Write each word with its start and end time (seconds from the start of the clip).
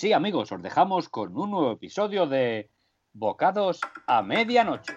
Sí, 0.00 0.14
amigos, 0.14 0.50
os 0.50 0.62
dejamos 0.62 1.10
con 1.10 1.36
un 1.36 1.50
nuevo 1.50 1.72
episodio 1.72 2.26
de 2.26 2.70
Bocados 3.12 3.80
a 4.06 4.22
Medianoche. 4.22 4.96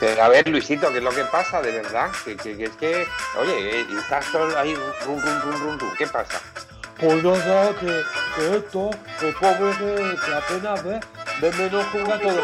Pero 0.00 0.22
a 0.24 0.28
ver, 0.28 0.48
Luisito, 0.48 0.90
¿qué 0.90 0.98
es 0.98 1.04
lo 1.04 1.10
que 1.12 1.22
pasa 1.26 1.62
de 1.62 1.70
verdad? 1.70 2.10
Que, 2.24 2.36
que- 2.36 2.56
que 2.56 2.64
es 2.64 2.76
que, 2.76 3.06
oye, 3.38 3.82
eh, 3.82 3.86
estás 3.96 4.24
solo 4.26 4.58
ahí, 4.58 4.74
rum, 4.74 5.20
rum, 5.20 5.40
rum, 5.42 5.62
rum, 5.62 5.78
rum. 5.78 5.90
¿qué 5.96 6.08
pasa? 6.08 6.40
Pues 6.98 7.22
nada, 7.22 7.72
que, 7.78 7.86
que 8.34 8.56
esto, 8.56 8.90
que 9.20 9.32
pobre 9.40 9.70
que, 9.78 10.34
apenas 10.34 10.82
ve, 10.82 10.98
ve 11.40 11.52
menos 11.52 11.86
jugato 11.92 12.32
de 12.34 12.42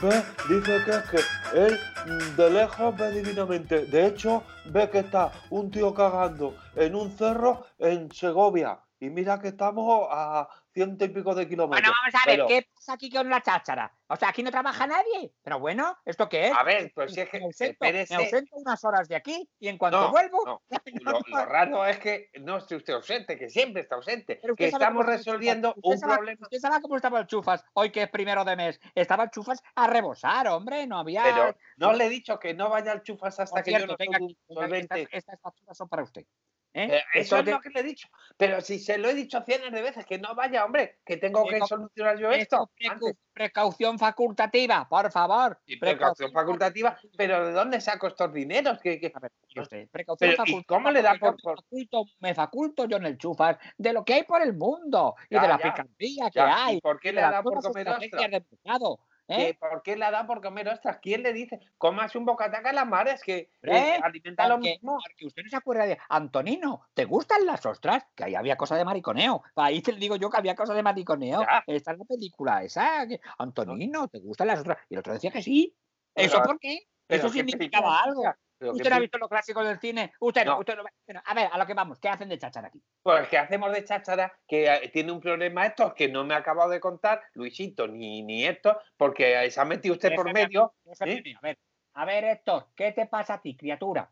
Ve, 0.00 0.22
dice 0.48 0.84
que 0.84 0.90
es 0.90 1.02
que 1.10 1.18
él 1.58 1.78
mm, 2.06 2.36
de 2.36 2.50
lejos 2.50 2.96
ve 2.96 3.10
divinamente. 3.10 3.86
De 3.86 4.06
hecho, 4.06 4.42
ve 4.66 4.88
que 4.90 5.00
está 5.00 5.32
un 5.50 5.70
tío 5.70 5.94
cagando 5.94 6.54
en 6.74 6.94
un 6.94 7.10
cerro 7.16 7.64
en 7.78 8.10
Segovia. 8.10 8.78
Y 9.00 9.10
mira 9.10 9.38
que 9.40 9.48
estamos 9.48 10.08
a 10.10 10.48
ciento 10.74 11.04
y 11.04 11.08
pico 11.08 11.34
de 11.34 11.48
kilómetros. 11.48 11.80
Bueno, 11.80 11.94
vamos 12.02 12.14
a 12.22 12.26
ver, 12.26 12.36
Pero- 12.36 12.46
¿qué 12.48 12.68
pasa 12.74 12.92
aquí 12.94 13.08
con 13.10 13.30
la 13.30 13.40
cháchara? 13.40 13.92
O 14.08 14.16
sea, 14.16 14.28
aquí 14.28 14.42
no 14.42 14.50
trabaja 14.50 14.86
nadie. 14.86 15.32
Pero 15.42 15.58
bueno, 15.60 15.96
¿esto 16.04 16.28
qué 16.28 16.48
es? 16.48 16.52
A 16.56 16.62
ver, 16.64 16.92
pues 16.94 17.14
si 17.14 17.20
es 17.20 17.30
que, 17.30 17.38
me, 17.38 17.46
ausento, 17.46 17.76
me 17.80 18.14
ausento 18.16 18.56
unas 18.56 18.84
horas 18.84 19.08
de 19.08 19.16
aquí 19.16 19.48
y 19.60 19.68
en 19.68 19.78
cuanto 19.78 20.00
No, 20.00 20.10
vuelvo. 20.10 20.44
no. 20.44 20.62
Lo, 21.02 21.20
lo 21.26 21.44
raro 21.46 21.86
es 21.86 21.98
que 21.98 22.30
no 22.40 22.58
esté 22.58 22.76
usted 22.76 22.92
ausente, 22.94 23.38
que 23.38 23.48
siempre 23.48 23.82
está 23.82 23.94
ausente. 23.94 24.38
Pero 24.42 24.54
Que 24.56 24.66
estamos 24.66 25.06
resolviendo 25.06 25.74
un 25.82 25.96
sabe- 25.98 26.14
problema. 26.16 26.40
Usted 26.42 26.58
sabe 26.58 26.82
cómo 26.82 26.96
estaba 26.96 27.20
el 27.20 27.26
chufas 27.26 27.64
hoy 27.74 27.90
que 27.90 28.02
es 28.02 28.10
primero 28.10 28.44
de 28.44 28.56
mes. 28.56 28.80
Estaba 28.94 29.24
el 29.24 29.30
chufas 29.30 29.62
a 29.76 29.86
rebosar, 29.86 30.48
hombre. 30.48 30.86
No 30.86 30.98
había. 30.98 31.22
Pero 31.22 31.56
no 31.76 31.92
le 31.92 32.06
he 32.06 32.08
dicho 32.08 32.38
que 32.38 32.52
no 32.52 32.68
vaya 32.68 32.92
al 32.92 33.02
chufas 33.02 33.38
hasta 33.40 33.54
Por 33.56 33.62
que 33.64 33.70
cierto, 33.70 33.86
yo 33.86 33.92
no 33.92 33.96
venga 33.98 34.18
soy 34.18 35.02
aquí, 35.02 35.08
estas 35.12 35.40
facturas 35.40 35.76
son 35.76 35.88
para 35.88 36.02
usted. 36.02 36.24
¿Eh? 36.74 36.88
Eh, 36.96 37.02
eso 37.14 37.38
es 37.38 37.46
lo 37.46 37.60
que 37.60 37.70
le 37.70 37.80
he 37.80 37.82
dicho. 37.82 38.08
Pero 38.36 38.60
si 38.60 38.78
se 38.78 38.98
lo 38.98 39.08
he 39.08 39.14
dicho 39.14 39.40
cientos 39.42 39.70
de 39.72 39.80
veces, 39.80 40.04
que 40.04 40.18
no 40.18 40.34
vaya, 40.34 40.64
hombre, 40.64 40.98
que 41.06 41.16
tengo 41.16 41.46
que 41.46 41.60
solucionar 41.60 42.18
yo 42.18 42.30
esto, 42.32 42.70
antes. 42.90 43.16
precaución 43.32 43.98
facultativa, 43.98 44.88
por 44.88 45.10
favor. 45.12 45.58
Y 45.66 45.76
precaución 45.76 46.32
facultativa, 46.32 46.98
pero 47.16 47.46
¿de 47.46 47.52
dónde 47.52 47.80
saco 47.80 48.08
estos 48.08 48.32
dineros? 48.32 48.80
Que, 48.80 49.00
que- 49.00 49.12
A 49.14 49.20
ver, 49.20 49.30
mire 49.48 49.60
usted, 49.62 49.88
precaución 49.88 50.30
Pero, 50.30 50.32
¿y 50.32 50.36
facultativa, 50.46 50.76
cómo 50.76 50.90
le 50.90 51.02
da 51.02 51.14
yo 51.14 51.20
por- 51.20 51.34
me 51.36 51.42
faculto, 51.54 52.04
me 52.20 52.34
faculto 52.34 52.84
yo 52.86 52.96
en 52.96 53.06
el 53.06 53.18
chufas 53.18 53.56
de 53.78 53.92
lo 53.92 54.04
que 54.04 54.14
hay 54.14 54.22
por 54.24 54.42
el 54.42 54.52
mundo 54.54 55.14
y 55.30 55.34
Ya, 55.36 55.42
de 55.42 55.48
la 55.48 55.58
ya, 55.58 55.62
picardía 55.64 56.30
que 56.30 56.40
hay. 56.40 56.76
¿Y 56.76 56.80
por 56.80 56.98
qué 57.00 57.12
le 57.12 57.20
da 57.20 57.42
por 57.42 57.62
comer 57.62 57.86
de 57.86 58.28
mercado. 58.28 58.98
¿Que 59.26 59.48
¿eh? 59.50 59.54
¿Por 59.58 59.82
qué 59.82 59.96
le 59.96 60.10
da 60.10 60.26
por 60.26 60.42
comer 60.42 60.68
ostras? 60.68 60.98
¿Quién 61.00 61.22
le 61.22 61.32
dice? 61.32 61.58
Comas 61.78 62.14
un 62.14 62.24
bocataca 62.26 62.70
a 62.70 62.72
las 62.74 62.86
mares 62.86 63.22
que 63.22 63.50
eh, 63.62 63.98
alimenta 64.02 64.46
lo 64.46 64.56
Porque, 64.56 64.70
mismo. 64.70 64.98
porque 65.02 65.26
usted 65.26 65.42
no 65.44 65.48
se 65.48 65.56
acuerda 65.56 65.86
de 65.86 65.98
Antonino, 66.10 66.82
¿te 66.92 67.06
gustan 67.06 67.46
las 67.46 67.64
ostras? 67.64 68.04
Que 68.14 68.24
ahí 68.24 68.34
había 68.34 68.56
cosa 68.56 68.76
de 68.76 68.84
mariconeo. 68.84 69.42
Ahí 69.56 69.80
te 69.80 69.92
digo 69.92 70.16
yo 70.16 70.28
que 70.28 70.36
había 70.36 70.54
cosa 70.54 70.74
de 70.74 70.82
mariconeo. 70.82 71.40
Ya. 71.40 71.64
Esta 71.66 71.92
es 71.92 71.98
la 71.98 72.04
película, 72.04 72.62
esa. 72.62 73.06
que- 73.08 73.20
Antonino, 73.38 74.08
¿te 74.08 74.18
gustan 74.18 74.48
las 74.48 74.58
ostras? 74.58 74.78
Y 74.90 74.94
el 74.94 75.00
otro 75.00 75.14
decía 75.14 75.30
que 75.30 75.42
sí. 75.42 75.74
¿Eso 76.14 76.42
por 76.42 76.58
qué? 76.58 76.80
Eso 77.08 77.28
¿qué 77.28 77.32
significaba 77.34 78.00
algo. 78.02 78.22
Pero 78.58 78.72
¿qué 78.72 78.76
¿Usted 78.76 78.90
no 78.90 78.96
ha 78.96 79.00
visto 79.00 79.18
los 79.18 79.28
clásicos 79.28 79.66
del 79.66 79.78
cine? 79.78 80.12
Usted 80.20 80.44
no, 80.44 80.52
No. 80.52 80.58
usted 80.60 80.76
no. 80.76 80.84
Bueno, 81.06 81.22
a 81.24 81.34
ver, 81.34 81.48
a 81.52 81.58
lo 81.58 81.66
que 81.66 81.74
vamos, 81.74 81.98
¿qué 81.98 82.08
hacen 82.08 82.28
de 82.28 82.38
cháchara 82.38 82.68
aquí? 82.68 82.82
Pues 83.02 83.28
que 83.28 83.38
hacemos 83.38 83.72
de 83.72 83.84
cháchara, 83.84 84.32
que 84.46 84.66
eh, 84.66 84.90
tiene 84.92 85.12
un 85.12 85.20
problema 85.20 85.66
esto 85.66 85.94
que 85.94 86.08
no 86.08 86.24
me 86.24 86.34
ha 86.34 86.38
acabado 86.38 86.70
de 86.70 86.80
contar, 86.80 87.22
Luisito, 87.34 87.86
ni, 87.88 88.22
ni 88.22 88.44
esto, 88.46 88.78
porque 88.96 89.50
se 89.50 89.60
ha 89.60 89.64
metido 89.64 89.94
usted 89.94 90.14
por 90.14 90.32
medio. 90.32 90.74
¿eh? 91.04 91.34
a 91.36 91.40
ver, 91.40 91.58
a 91.94 92.04
ver, 92.04 92.24
Héctor, 92.24 92.68
¿qué 92.74 92.92
te 92.92 93.06
pasa 93.06 93.34
a 93.34 93.42
ti, 93.42 93.56
criatura? 93.56 94.10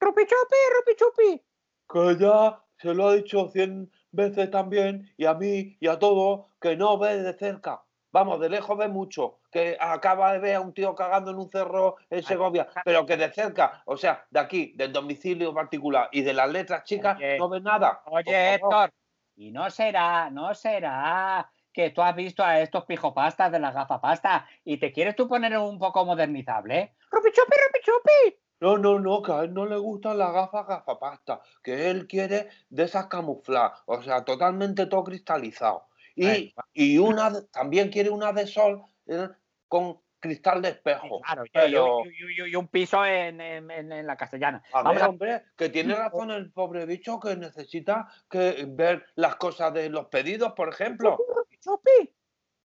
¡Rupi 0.00 0.22
chupi, 0.22 0.56
rupi 0.76 0.96
chupi! 0.96 1.44
que 1.88 2.16
ya 2.18 2.60
se 2.78 2.94
lo 2.94 3.08
ha 3.08 3.14
dicho 3.14 3.48
cien 3.48 3.90
veces 4.10 4.50
también, 4.50 5.12
y 5.16 5.26
a 5.26 5.34
mí 5.34 5.76
y 5.80 5.86
a 5.86 5.98
todos, 5.98 6.46
que 6.60 6.76
no 6.76 6.98
ve 6.98 7.22
de 7.22 7.34
cerca. 7.34 7.83
Vamos, 8.14 8.38
de 8.38 8.48
lejos 8.48 8.78
ve 8.78 8.86
mucho, 8.86 9.40
que 9.50 9.76
acaba 9.80 10.32
de 10.32 10.38
ver 10.38 10.54
a 10.54 10.60
un 10.60 10.72
tío 10.72 10.94
cagando 10.94 11.32
en 11.32 11.36
un 11.36 11.50
cerro 11.50 11.96
en 12.08 12.22
Segovia, 12.22 12.68
pero 12.84 13.04
que 13.04 13.16
de 13.16 13.28
cerca, 13.32 13.82
o 13.86 13.96
sea, 13.96 14.24
de 14.30 14.38
aquí, 14.38 14.72
del 14.76 14.92
domicilio 14.92 15.52
particular 15.52 16.08
y 16.12 16.22
de 16.22 16.32
las 16.32 16.48
letras 16.48 16.84
chicas, 16.84 17.16
Oye, 17.16 17.38
no 17.38 17.48
ve 17.48 17.60
nada. 17.60 18.02
Oye. 18.06 18.54
Héctor, 18.54 18.92
y 19.34 19.50
no 19.50 19.68
será, 19.68 20.30
no 20.30 20.54
será 20.54 21.50
que 21.72 21.90
tú 21.90 22.02
has 22.02 22.14
visto 22.14 22.44
a 22.44 22.60
estos 22.60 22.84
pijopastas 22.84 23.50
de 23.50 23.58
la 23.58 23.72
gafapasta 23.72 24.46
y 24.62 24.76
te 24.76 24.92
quieres 24.92 25.16
tú 25.16 25.26
poner 25.26 25.58
un 25.58 25.80
poco 25.80 26.04
modernizable, 26.04 26.78
¿eh? 26.78 26.94
¡Rupi 27.10 27.32
chupi, 27.32 27.56
rupi 27.66 27.80
chupi! 27.82 28.38
No, 28.60 28.78
no, 28.78 29.00
no, 29.00 29.22
que 29.22 29.32
a 29.32 29.40
él 29.40 29.52
no 29.52 29.66
le 29.66 29.76
gustan 29.76 30.18
las 30.18 30.32
gafas 30.32 30.68
gafapasta, 30.68 31.40
que 31.64 31.90
él 31.90 32.06
quiere 32.06 32.48
de 32.70 32.84
esas 32.84 33.08
camufladas, 33.08 33.82
o 33.86 34.00
sea, 34.02 34.24
totalmente 34.24 34.86
todo 34.86 35.02
cristalizado. 35.02 35.88
Y, 36.14 36.24
Bueno, 36.24 36.68
y 36.72 36.98
una 36.98 37.46
también 37.46 37.90
quiere 37.90 38.10
una 38.10 38.32
de 38.32 38.46
sol 38.46 38.84
eh, 39.06 39.28
con 39.68 40.00
cristal 40.20 40.62
de 40.62 40.70
espejo. 40.70 41.20
Claro, 41.20 41.44
pero, 41.52 41.98
y, 42.46 42.54
un 42.54 42.68
piso 42.68 43.04
en, 43.04 43.40
en- 43.40 44.06
la 44.06 44.16
castellana. 44.16 44.62
a 44.72 44.82
Vamos 44.82 44.94
ver, 44.94 45.02
a- 45.02 45.08
hombre, 45.08 45.42
que 45.56 45.68
tiene 45.68 45.94
razón 45.94 46.30
el 46.30 46.50
pobre 46.50 46.86
bicho 46.86 47.20
que 47.20 47.36
necesita 47.36 48.08
que 48.30 48.64
ver 48.68 49.04
las 49.16 49.36
cosas 49.36 49.74
de 49.74 49.90
los 49.90 50.06
pedidos, 50.06 50.52
por 50.54 50.70
ejemplo. 50.70 51.18
¡Rupi 51.36 51.58
chupi! 51.58 52.14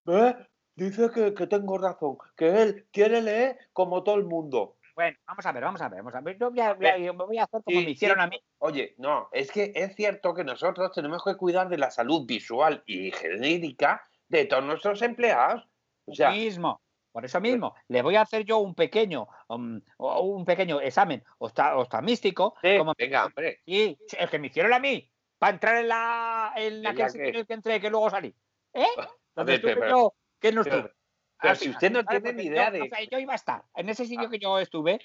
¿Ves? 0.04 0.36
Dice 0.74 1.10
que, 1.10 1.34
que 1.34 1.46
tengo 1.46 1.76
razón, 1.76 2.16
que 2.34 2.62
él 2.62 2.86
quiere 2.90 3.20
leer 3.20 3.58
como 3.74 4.02
todo 4.02 4.14
el 4.14 4.24
mundo. 4.24 4.78
Bueno, 4.94 5.16
vamos 5.26 5.46
a 5.46 5.52
ver, 5.52 5.62
vamos 5.64 5.80
a 5.82 5.88
ver, 5.88 5.98
vamos 5.98 6.14
a 6.14 6.20
ver. 6.20 6.38
Yo 6.38 6.50
voy 6.50 6.60
a, 6.60 6.74
voy 6.74 6.86
a- 6.86 6.98
yo 6.98 7.14
voy 7.14 7.38
a 7.38 7.44
hacer 7.44 7.62
como 7.62 7.78
Sí, 7.78 7.84
me 7.84 7.90
hicieron 7.92 8.18
sí. 8.18 8.22
a 8.24 8.26
mí. 8.28 8.40
Oye, 8.58 8.94
no, 8.98 9.28
es 9.32 9.50
que 9.50 9.72
es 9.74 9.94
cierto 9.96 10.34
que 10.34 10.44
nosotros 10.44 10.92
tenemos 10.92 11.22
que 11.24 11.36
cuidar 11.36 11.68
de 11.68 11.78
la 11.78 11.90
salud 11.90 12.26
visual 12.26 12.82
y 12.86 13.10
genérica 13.12 14.06
de 14.28 14.44
todos 14.46 14.64
nuestros 14.64 15.00
empleados. 15.02 15.66
O 16.06 16.14
sea, 16.14 16.30
mismo. 16.30 16.80
Por 17.12 17.24
eso 17.24 17.40
mismo, 17.40 17.74
le 17.88 18.02
voy 18.02 18.14
a 18.14 18.20
hacer 18.20 18.44
yo 18.44 18.58
un 18.58 18.72
pequeño, 18.76 19.26
um, 19.48 19.80
un 19.98 20.44
pequeño 20.44 20.80
examen 20.80 21.24
oftalmístico, 21.38 22.54
sí, 22.62 22.78
como 22.78 22.94
venga, 22.96 23.26
hombre. 23.26 23.60
sí, 23.66 23.98
el 24.18 24.30
que 24.30 24.38
me 24.38 24.46
hicieron 24.46 24.72
a 24.72 24.78
mí, 24.78 25.10
para 25.38 25.54
entrar 25.54 25.76
en 25.76 25.88
la 25.88 26.52
en 26.56 26.74
¿En 26.74 26.86
aquel 26.86 27.06
la 27.18 27.24
el 27.38 27.46
que 27.46 27.52
entré, 27.54 27.80
que 27.80 27.90
luego 27.90 28.10
salí. 28.10 28.32
¿Eh? 28.74 28.86
Donde 29.34 29.58
pero- 29.58 29.68
estuve 29.72 29.90
yo, 29.90 30.14
que 30.38 30.52
no 30.52 30.60
estuve. 30.62 30.92
Pero 31.40 31.54
si 31.54 31.60
final, 31.64 31.74
usted 31.76 31.90
no 31.92 32.04
tiene 32.04 32.32
ni 32.32 32.42
idea 32.44 32.66
yo, 32.66 32.72
de- 32.72 32.82
o 32.82 32.86
sea, 32.86 32.98
yo 33.10 33.18
iba 33.18 33.32
a 33.32 33.36
estar, 33.36 33.64
en 33.74 33.88
ese 33.88 34.04
sitio 34.06 34.26
Ah. 34.26 34.30
que 34.30 34.38
yo 34.38 34.58
estuve, 34.58 35.00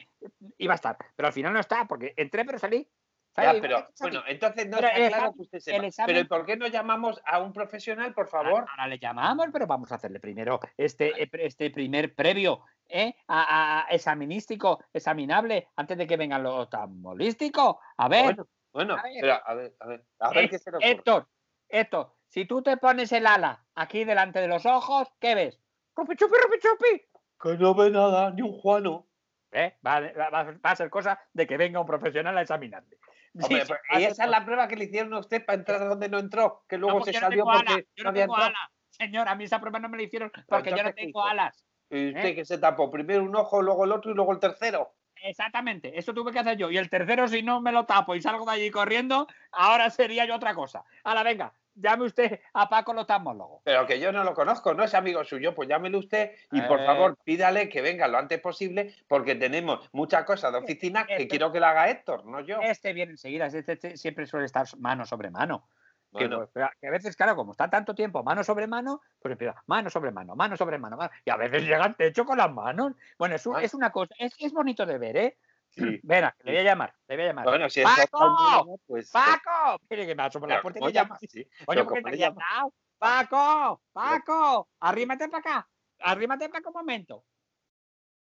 iba 0.58 0.74
a 0.74 0.76
estar, 0.76 0.98
pero 1.16 1.28
al 1.28 1.34
final 1.34 1.54
no 1.54 1.60
está, 1.60 1.86
porque 1.86 2.14
entré 2.18 2.46
pero 2.46 2.60
salí. 2.60 2.90
Ya, 3.38 3.54
pero 3.60 3.86
bueno, 4.00 4.24
entonces 4.28 4.66
no 4.70 4.78
Pero 4.78 4.88
está 4.88 5.08
claro 5.18 5.34
que 5.34 5.42
usted 5.42 5.60
sepa. 5.60 5.86
examen- 5.86 6.08
Pero 6.08 6.20
¿y 6.22 6.24
por 6.24 6.46
qué 6.46 6.56
no 6.56 6.68
llamamos 6.68 7.22
a 7.26 7.40
un 7.40 7.52
profesional, 7.52 8.14
por 8.14 8.30
favor? 8.30 8.66
Ahora, 8.70 8.88
le 8.88 8.98
llamamos, 8.98 9.48
pero 9.52 9.68
vamos 9.68 9.92
a 9.92 9.96
hacerle 9.96 10.22
primero 10.22 10.58
este, 10.78 11.22
eh, 11.22 11.30
este 11.34 11.70
primer 11.70 12.16
previo 12.16 12.62
¿eh? 12.88 13.14
a, 13.28 13.82
a- 13.82 13.88
examinístico, 13.90 14.82
examinable, 14.94 15.68
antes 15.76 15.98
de 15.98 16.08
que 16.08 16.16
vengan 16.16 16.44
los 16.44 16.54
oftalmolísticos. 16.64 17.76
A 17.98 18.08
ver, 18.08 18.24
Bueno, 18.24 18.48
bueno, 18.72 18.94
a 18.96 19.04
ver. 19.04 19.14
pero 19.20 19.34
a 19.46 19.54
ver, 19.54 19.76
a 19.82 19.88
ver, 19.88 20.06
a 20.20 20.30
ver 20.30 20.44
Eh, 20.46 20.50
qué 20.50 20.60
se. 20.60 20.72
Héctor, 20.80 21.28
Héctor, 21.68 22.14
si 22.30 22.46
tú 22.46 22.62
te 22.62 22.78
pones 22.78 23.12
el 23.12 23.28
ala 23.28 23.66
aquí 23.76 24.06
delante 24.06 24.40
de 24.40 24.48
los 24.48 24.66
ojos, 24.66 25.10
¿qué 25.20 25.36
ves? 25.36 25.62
¡Rupi 25.96 26.16
chupi, 26.16 26.36
rupi 26.44 26.60
chupi! 26.60 27.06
Que 27.42 27.58
no 27.58 27.74
ve 27.76 27.90
nada, 27.90 28.32
ni 28.32 28.42
un 28.42 28.52
Juano. 28.54 29.08
¿Eh? 29.52 29.78
Va, 29.86 30.00
va- 30.02 30.30
va- 30.30 30.44
va 30.44 30.72
a 30.72 30.76
ser 30.76 30.90
cosa 30.90 31.20
de 31.34 31.48
que 31.48 31.56
venga 31.58 31.80
un 31.80 31.86
profesional 31.86 32.38
a 32.38 32.42
examinarle. 32.42 32.98
Hombre, 33.42 33.66
sí, 33.66 33.74
y 34.00 34.04
esa 34.04 34.24
es 34.26 34.30
la 34.30 34.44
prueba 34.46 34.68
que 34.68 34.76
le 34.76 34.86
hicieron 34.86 35.14
a 35.14 35.20
usted 35.20 35.46
para 35.46 35.58
entrar 35.58 35.80
donde 35.88 36.10
no 36.10 36.20
entró, 36.20 36.64
que 36.68 36.78
luego 36.78 37.04
se 37.04 37.12
no 37.14 37.20
salió 37.20 37.44
porque 37.46 37.88
yo 37.96 38.04
no 38.04 38.04
no 38.04 38.10
había 38.10 38.24
tengo 38.24 38.34
entrado. 38.36 38.50
alas. 38.56 38.70
Señor, 38.90 39.28
a 39.28 39.36
mí 39.36 39.44
esa 39.44 39.60
prueba 39.60 39.80
no 39.80 39.90
me 39.90 39.98
la 39.98 40.04
hicieron 40.04 40.32
porque 40.48 40.70
yo 40.70 40.76
no 40.78 40.82
entonces, 40.82 40.96
¿qué 40.96 41.02
tengo 41.08 41.24
alas. 41.26 41.66
Y 41.90 42.08
usted 42.10 42.26
¿Eh? 42.26 42.36
que 42.36 42.46
se 42.46 42.58
tapó 42.58 42.90
primero 42.90 43.24
un 43.24 43.36
ojo, 43.36 43.62
luego 43.62 43.84
el 43.86 43.92
otro 43.92 44.12
y 44.12 44.16
luego 44.16 44.32
el 44.32 44.40
tercero. 44.40 44.94
Exactamente, 45.22 45.98
eso 45.98 46.14
tuve 46.14 46.32
que 46.32 46.40
hacer 46.40 46.58
yo. 46.58 46.70
Y 46.72 46.78
el 46.78 46.90
tercero, 46.90 47.28
si 47.28 47.42
no 47.44 47.60
me 47.62 47.72
lo 47.72 47.86
tapo 47.86 48.16
y 48.16 48.22
salgo 48.22 48.46
de 48.46 48.52
allí 48.52 48.72
corriendo, 48.72 49.28
ahora 49.52 49.90
sería 49.90 50.26
yo 50.26 50.36
otra 50.36 50.54
cosa. 50.56 50.84
Ahora, 51.04 51.24
venga, 51.24 51.54
llame 51.76 52.06
usted 52.06 52.40
a 52.54 52.68
Paco 52.70 52.92
el 52.94 53.00
oftalmólogo. 53.00 53.62
Pero 53.64 53.86
que 53.86 54.00
yo 54.00 54.12
no 54.12 54.24
lo 54.24 54.34
conozco, 54.34 54.74
no 54.74 54.84
es 54.84 54.94
amigo 54.94 55.24
suyo, 55.24 55.54
pues 55.54 55.70
llámele 55.70 55.98
usted 55.98 56.32
y 56.52 56.62
por 56.62 56.80
Eh. 56.82 56.86
favor 56.86 57.18
pídale 57.24 57.70
que 57.70 57.82
venga 57.82 58.08
lo 58.08 58.18
antes 58.18 58.40
posible 58.40 58.96
porque 59.08 59.36
tenemos 59.36 59.88
muchas 59.94 60.24
cosas 60.26 60.52
de 60.52 60.60
oficina 60.60 61.06
que 61.06 61.14
Este- 61.14 61.28
quiero 61.28 61.52
que 61.52 61.60
la 61.60 61.70
haga 61.72 61.90
Héctor, 61.90 62.26
no 62.26 62.40
yo. 62.40 62.60
Este 62.62 62.94
viene 62.94 63.12
enseguida, 63.12 63.46
este, 63.48 63.74
este 63.74 63.98
siempre 63.98 64.26
suele 64.26 64.46
estar 64.46 64.66
mano 64.78 65.06
sobre 65.06 65.30
mano. 65.30 65.68
Bueno, 66.12 66.48
pues, 66.54 66.70
que 66.80 66.88
a 66.88 66.92
veces, 66.92 67.18
claro, 67.18 67.36
como 67.36 67.52
está 67.52 67.70
tanto 67.70 67.94
tiempo 67.94 68.24
mano 68.24 68.42
sobre 68.42 68.68
mano, 68.68 69.02
pues 69.20 69.34
empieza 69.34 69.62
mano 69.66 69.90
sobre 69.90 70.12
mano, 70.12 70.34
mano 70.34 70.56
sobre 70.56 70.78
mano, 70.78 70.96
mano, 70.96 71.12
y 71.26 71.30
a 71.30 71.36
veces 71.36 71.64
llega 71.64 71.84
al 71.84 71.98
techo 71.98 72.24
con 72.24 72.38
las 72.38 72.50
manos. 72.54 72.94
Bueno, 73.20 73.36
es, 73.36 73.46
un- 73.46 73.60
es 73.60 73.74
una 73.74 73.92
cosa, 73.92 74.16
es, 74.18 74.34
es 74.40 74.54
bonito 74.54 74.86
de 74.86 74.98
ver, 74.98 75.18
¿eh? 75.18 75.38
Sí. 75.76 76.00
Venga, 76.04 76.36
le 76.44 76.52
voy 76.52 76.60
a 76.60 76.64
llamar, 76.64 76.96
le 77.08 77.16
voy 77.16 77.26
a 77.26 77.28
llamar. 77.28 77.46
Bueno, 77.46 77.70
si 77.70 77.82
es 77.82 77.86
¡Paco! 77.86 78.80
pues. 78.86 79.12
¡Paco! 79.12 79.80
Mire 79.90 80.08
que 80.08 80.16
me 80.16 80.24
asomo 80.24 80.42
por 80.44 80.50
la 80.50 80.62
puerta 80.62 80.80
y 80.80 80.82
¿cómo 80.82 80.90
le 80.90 80.94
llama. 80.94 81.08
llamas? 81.08 81.20
Sí, 81.22 81.40
Oye, 81.40 81.50
pero 81.68 81.86
¿por 81.86 81.94
qué 81.94 82.02
¿cómo 82.02 82.12
te 82.12 82.18
llamas? 82.18 82.44
llamado? 82.50 82.74
Paco, 82.98 83.82
Paco, 83.92 84.70
arrímate 84.80 85.28
para 85.28 85.40
acá, 85.40 85.70
arrímate 86.00 86.48
para 86.48 86.60
acá 86.60 86.70
un 86.70 86.76
momento. 86.76 87.26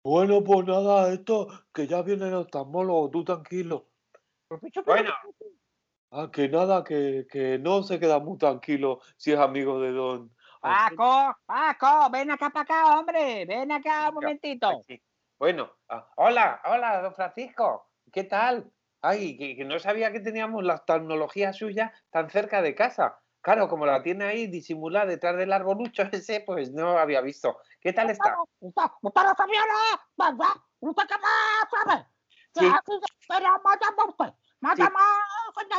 Bueno, 0.03 0.43
pues 0.43 0.65
nada, 0.65 1.11
esto, 1.11 1.47
que 1.73 1.87
ya 1.87 2.01
viene 2.01 2.27
el 2.27 2.33
oftalmólogo, 2.33 3.09
tú 3.09 3.23
tranquilo. 3.23 3.89
Bueno. 4.85 5.13
Ah, 6.11 6.29
que 6.31 6.47
nada, 6.47 6.83
que, 6.83 7.27
que 7.29 7.59
no 7.59 7.83
se 7.83 7.99
queda 7.99 8.19
muy 8.19 8.37
tranquilo 8.37 9.01
si 9.17 9.33
es 9.33 9.39
amigo 9.39 9.81
de 9.81 9.91
don. 9.91 10.31
Paco, 10.61 11.35
Paco, 11.45 12.09
ven 12.09 12.31
acá 12.31 12.49
para 12.49 12.63
acá, 12.63 12.99
hombre. 12.99 13.45
Ven 13.45 13.71
acá 13.71 14.09
un 14.09 14.15
momentito. 14.15 14.81
Bueno, 15.39 15.71
ah, 15.89 16.09
hola, 16.15 16.61
hola, 16.65 17.01
don 17.01 17.13
Francisco. 17.13 17.91
¿Qué 18.11 18.23
tal? 18.23 18.71
Ay, 19.01 19.37
que, 19.37 19.55
que 19.55 19.65
no 19.65 19.77
sabía 19.77 20.11
que 20.11 20.19
teníamos 20.19 20.63
la 20.63 20.83
tecnología 20.83 21.53
suya 21.53 21.93
tan 22.09 22.29
cerca 22.29 22.63
de 22.63 22.73
casa. 22.73 23.19
Claro, 23.41 23.69
como 23.69 23.85
la 23.85 24.01
tiene 24.01 24.25
ahí 24.25 24.47
disimulada 24.47 25.05
detrás 25.05 25.37
del 25.37 25.53
arbolucho 25.53 26.01
ese, 26.11 26.41
pues 26.41 26.71
no 26.71 26.97
había 26.97 27.21
visto. 27.21 27.59
¿Qué 27.79 27.93
tal 27.93 28.09
está? 28.09 28.35
Sí. 32.55 32.65
Sí. 34.75 34.83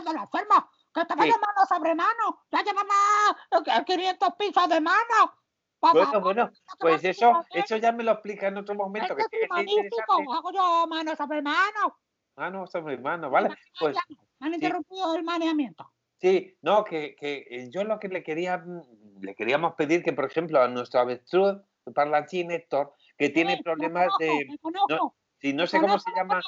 de 0.04 0.12
la 0.12 0.22
enferma. 0.22 0.70
Que 0.94 1.04
te 1.04 1.14
Sí. 1.14 1.18
mano 1.18 1.66
sobre 1.68 1.94
mano. 1.94 2.46
Ya 2.52 2.62
llevamos 2.62 3.84
500 3.84 4.34
pisos 4.38 4.68
de 4.68 4.80
mano. 4.80 5.34
Bueno, 5.80 6.20
bueno, 6.20 6.50
pues 6.80 7.04
eso, 7.04 7.44
eso 7.50 7.76
ya 7.76 7.92
me 7.92 8.02
lo 8.04 8.12
explica 8.12 8.48
en 8.48 8.56
otro 8.58 8.74
momento, 8.74 9.14
que 9.14 9.22
es 9.22 9.48
magnífico. 9.48 10.34
Hago 10.34 10.52
yo 10.52 10.86
mano 10.88 11.14
sobre 11.14 11.40
mano. 11.42 11.98
Ah, 12.36 12.50
no, 12.50 12.64
está 12.64 12.80
muy 12.80 12.98
mano, 12.98 13.30
¿vale? 13.30 13.50
Pues 13.78 13.96
Me 14.38 14.46
han 14.46 14.54
interrumpido 14.54 15.14
el 15.14 15.24
maneamiento. 15.24 15.92
sí, 16.20 16.56
no, 16.62 16.84
que, 16.84 17.14
que 17.16 17.46
eh, 17.50 17.68
yo 17.70 17.84
lo 17.84 17.98
que 17.98 18.08
le 18.08 18.22
quería, 18.22 18.58
mm, 18.58 19.20
le 19.22 19.34
queríamos 19.34 19.74
pedir 19.74 20.02
que, 20.02 20.12
por 20.12 20.24
ejemplo, 20.24 20.60
a 20.60 20.68
nuestro 20.68 21.00
avestruz 21.00 21.58
parlanchín 21.94 22.50
Héctor, 22.50 22.94
que 23.16 23.30
tiene 23.30 23.60
problemas 23.62 24.08
de, 24.18 24.46
conozco, 24.60 25.16
si 25.40 25.52
no 25.52 25.66
sé 25.66 25.80
cómo 25.80 25.98
se 25.98 26.10
llama, 26.14 26.40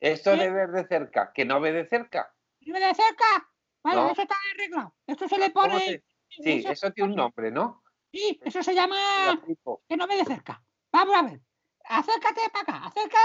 esto 0.00 0.36
de 0.36 0.50
ver 0.50 0.70
de 0.70 0.86
cerca, 0.86 1.32
que 1.32 1.44
no 1.44 1.60
ve 1.60 1.72
de 1.72 1.86
cerca. 1.86 2.34
¿Y 2.60 2.72
de 2.72 2.94
cerca? 2.94 3.48
Vale, 3.84 4.00
No. 4.00 4.10
eso 4.10 4.22
está 4.22 4.36
arreglado. 4.54 4.94
Esto 5.06 5.28
se 5.28 5.38
le 5.38 5.52
¿Cómo 5.52 5.68
pone. 5.68 6.02
Sí, 6.28 6.64
eso 6.66 6.90
tiene 6.92 7.10
un 7.10 7.16
nombre, 7.16 7.50
¿no? 7.50 7.81
Sí, 8.12 8.38
eso 8.44 8.62
se 8.62 8.74
llama 8.74 8.96
que 9.88 9.96
no 9.96 10.06
ve 10.06 10.16
de 10.16 10.24
cerca. 10.24 10.62
Vamos 10.92 11.16
a 11.16 11.22
ver. 11.22 11.40
Acércate 11.84 12.42
para 12.52 12.62
acá. 12.62 12.86
Acerca 12.86 13.18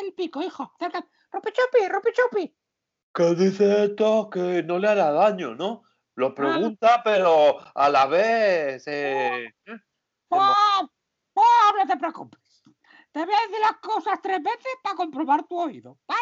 el 0.00 0.14
pico, 0.14 0.42
hijo. 0.42 0.72
Acerca. 0.74 1.06
Rupi 1.30 1.52
chupi, 1.52 1.88
rupi 1.88 2.10
chupi. 2.12 2.56
Que 3.12 3.34
dice 3.34 3.84
esto 3.84 4.30
que 4.30 4.62
no 4.62 4.78
le 4.78 4.88
hará 4.88 5.12
daño, 5.12 5.54
¿no? 5.54 5.82
Ah. 5.84 5.90
Lo 6.14 6.34
pregunta, 6.34 7.02
pero 7.04 7.58
a 7.74 7.88
la 7.88 8.06
vez. 8.06 8.82
eh, 8.86 9.54
pues 10.24 10.42
no 11.80 11.86
te 11.86 11.96
preocupes. 11.96 12.62
Te 13.12 13.24
voy 13.24 13.34
a 13.34 13.40
decir 13.40 13.60
las 13.60 13.76
cosas 13.78 14.20
tres 14.22 14.42
veces 14.42 14.72
para 14.82 14.96
comprobar 14.96 15.46
tu 15.46 15.58
oído. 15.58 15.98
¿Vale? 16.06 16.20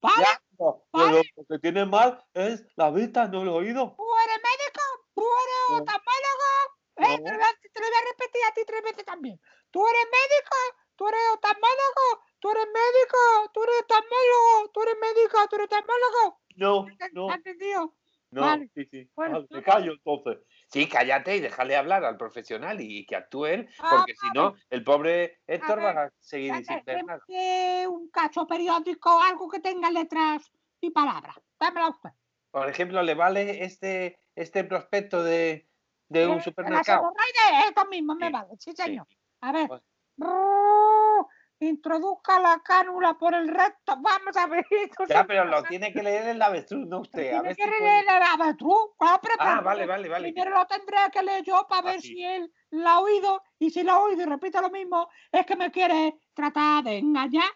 ¿Vale? 0.00 0.26
Ya, 0.58 0.66
Vale. 0.92 1.22
lo 1.36 1.44
que 1.44 1.58
tiene 1.58 1.86
mal 1.86 2.22
es 2.34 2.66
la 2.76 2.90
vista, 2.90 3.26
no 3.28 3.42
el 3.42 3.48
oído. 3.48 3.94
¿Tú 3.96 4.04
eres 4.24 4.36
médico? 4.36 4.82
¿Tú 5.14 5.22
eres 5.22 5.80
oftalmólogo? 5.80 6.63
¿Eh? 6.96 7.02
Te, 7.02 7.30
lo 7.30 7.36
voy 7.38 7.42
a, 7.42 7.70
te 7.72 7.80
lo 7.80 7.86
voy 7.86 7.96
a 7.96 8.10
repetir 8.12 8.42
a 8.48 8.54
ti 8.54 8.60
tres 8.66 8.82
veces 8.82 9.04
también. 9.04 9.40
¿Tú 9.70 9.86
eres 9.86 10.04
médico? 10.04 10.56
¿Tú 10.96 11.08
eres 11.08 11.20
oftalmólogo? 11.34 12.24
¿Tú 12.38 12.50
eres 12.50 12.66
médico? 12.66 13.50
¿Tú 13.52 13.62
eres 13.64 13.80
oftalmólogo? 13.80 14.70
¿Tú 14.72 14.82
eres 14.82 14.94
médico? 15.00 15.38
¿Tú 15.48 15.56
eres 15.56 15.64
oftalmólogo? 15.64 16.40
No, 16.56 16.84
¿Me 16.84 16.96
no, 17.12 17.30
has 17.30 17.36
entendido? 17.36 17.94
no. 18.30 18.40
vale. 18.42 18.70
Sí, 18.74 18.84
sí. 18.90 19.10
Bueno, 19.16 19.34
Vale, 19.34 19.46
me 19.50 19.58
no, 19.58 19.64
callo 19.64 19.92
entonces. 19.92 20.38
Sí, 20.70 20.88
cállate 20.88 21.36
y 21.36 21.40
déjale 21.40 21.76
hablar 21.76 22.04
al 22.04 22.16
profesional 22.16 22.80
y, 22.80 22.98
y 22.98 23.06
que 23.06 23.16
actúe 23.16 23.46
él, 23.46 23.68
Ah, 23.80 23.90
porque 23.96 24.14
si 24.16 24.30
no, 24.32 24.54
el 24.70 24.82
pobre 24.84 25.40
Héctor 25.46 25.76
ver, 25.80 25.96
va 25.96 26.02
a 26.04 26.10
seguir 26.20 26.52
Dame- 26.52 26.64
sin 26.64 26.84
ver 26.84 27.04
nada. 27.04 27.20
deme 27.26 27.88
un 27.88 28.08
cacho 28.10 28.46
periódico, 28.46 29.20
algo 29.22 29.48
que 29.48 29.60
tenga 29.60 29.90
letras 29.90 30.50
y 30.80 30.90
palabras. 30.90 31.36
Dámela 31.58 31.88
usted. 31.90 32.10
Por 32.50 32.68
ejemplo, 32.68 33.02
¿le 33.02 33.14
vale 33.14 33.64
este, 33.64 34.18
este 34.36 34.64
prospecto 34.64 35.22
de, 35.22 35.68
de 36.08 36.26
un 36.26 36.38
Eh, 36.38 36.42
supermercado? 36.42 36.98
Hemorroides, 37.00 37.68
esto 37.68 37.84
mismo 37.86 38.14
me 38.14 38.26
Sí, 38.26 38.32
vale, 38.32 38.48
sí 38.58 38.70
sí. 38.72 38.82
señor. 38.82 39.06
A 39.40 39.52
ver. 39.52 39.68
Pues- 39.68 39.82
Brrr, 40.16 41.26
Introduzca 41.60 42.38
la 42.40 42.60
cánula 42.62 43.14
por 43.14 43.32
el 43.32 43.48
recto. 43.48 43.96
Vamos 44.00 44.36
a 44.36 44.46
ver. 44.46 44.66
esto 44.70 45.04
Ya, 45.24 45.24
pero 45.26 45.44
lo 45.46 45.62
tiene 45.62 45.92
que 45.92 46.02
leer 46.02 46.26
el 46.28 46.42
avestruz, 46.42 46.86
no 46.86 47.00
usted. 47.00 47.28
A 47.28 47.30
Tiene 47.30 47.42
ver 47.42 47.56
que 47.56 47.62
si 47.62 47.68
puede- 47.70 47.80
leer 47.80 48.04
el 48.04 48.22
avestruz. 48.22 48.90
Ah, 48.98 49.20
Ah, 49.38 49.60
vale, 49.62 49.86
vale, 49.86 50.08
vale. 50.08 50.32
Primero 50.32 50.50
lo 50.58 50.66
tendré 50.66 50.96
que 51.12 51.22
leer 51.22 51.42
yo 51.44 51.64
para 51.68 51.88
Ah, 51.88 51.92
ver 51.92 52.00
sí. 52.02 52.08
si 52.08 52.24
él 52.24 52.52
la 52.70 52.94
ha 52.94 53.00
oído. 53.00 53.42
Y 53.58 53.70
si 53.70 53.82
la 53.82 53.94
ha 53.94 54.00
oído 54.00 54.22
y 54.22 54.26
repite 54.26 54.60
lo 54.60 54.68
mismo, 54.70 55.08
es 55.32 55.46
que 55.46 55.56
me 55.56 55.70
quiere 55.70 56.18
tratar 56.34 56.84
de 56.84 56.98
engañar. 56.98 57.50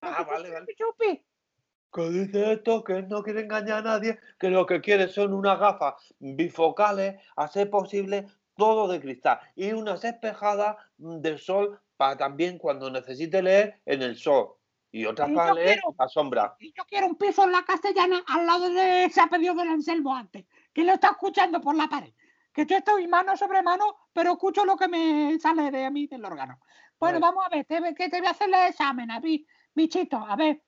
Ah, 0.00 0.24
vale, 0.24 0.50
vale. 0.50 0.66
Chupi, 0.74 0.74
chupi. 0.74 1.26
Que 1.96 2.10
dice 2.10 2.52
esto 2.52 2.84
que 2.84 2.98
él 2.98 3.08
no 3.08 3.22
quiere 3.22 3.40
engañar 3.40 3.78
a 3.78 3.82
nadie, 3.82 4.18
que 4.38 4.50
lo 4.50 4.66
que 4.66 4.82
quiere 4.82 5.08
son 5.08 5.32
unas 5.32 5.58
gafas 5.58 5.94
bifocales, 6.18 7.18
a 7.36 7.48
ser 7.48 7.70
posible 7.70 8.26
todo 8.54 8.86
de 8.86 9.00
cristal 9.00 9.40
y 9.54 9.72
unas 9.72 10.04
espejadas 10.04 10.76
de 10.98 11.38
sol 11.38 11.80
para 11.96 12.18
también 12.18 12.58
cuando 12.58 12.90
necesite 12.90 13.42
leer 13.42 13.80
en 13.86 14.02
el 14.02 14.16
sol 14.16 14.56
y 14.92 15.06
otras 15.06 15.30
Y 15.30 15.34
para 15.34 15.54
leer 15.54 15.80
quiero- 15.80 15.94
a 15.98 16.08
sombra. 16.08 16.56
Y 16.58 16.74
yo 16.76 16.84
quiero 16.86 17.06
un 17.06 17.16
piso 17.16 17.44
en 17.44 17.52
la 17.52 17.64
castellana 17.64 18.22
al 18.28 18.44
lado 18.44 18.68
de 18.68 19.04
ese 19.06 19.26
pedido 19.28 19.54
del 19.54 19.68
Anselmo 19.68 20.14
antes, 20.14 20.44
que 20.74 20.84
lo 20.84 20.92
está 20.92 21.08
escuchando 21.12 21.62
por 21.62 21.74
la 21.76 21.88
pared. 21.88 22.12
Que 22.52 22.66
yo 22.66 22.76
estoy 22.76 23.08
mano 23.08 23.38
sobre 23.38 23.62
mano, 23.62 23.96
pero 24.12 24.32
escucho 24.32 24.66
lo 24.66 24.76
que 24.76 24.88
me 24.88 25.38
sale 25.40 25.70
de 25.70 25.90
mí 25.90 26.06
del 26.06 26.24
órgano. 26.26 26.60
Bueno, 26.98 27.20
vamos 27.20 27.44
a 27.46 27.48
ver, 27.48 27.64
te, 27.64 27.94
que 27.94 28.10
te 28.10 28.18
voy 28.18 28.28
a 28.28 28.32
hacer 28.32 28.48
el 28.48 28.68
examen, 28.68 29.10
a 29.10 29.20
mí, 29.20 29.46
bichito. 29.74 30.16
A 30.16 30.36
ver, 30.36 30.62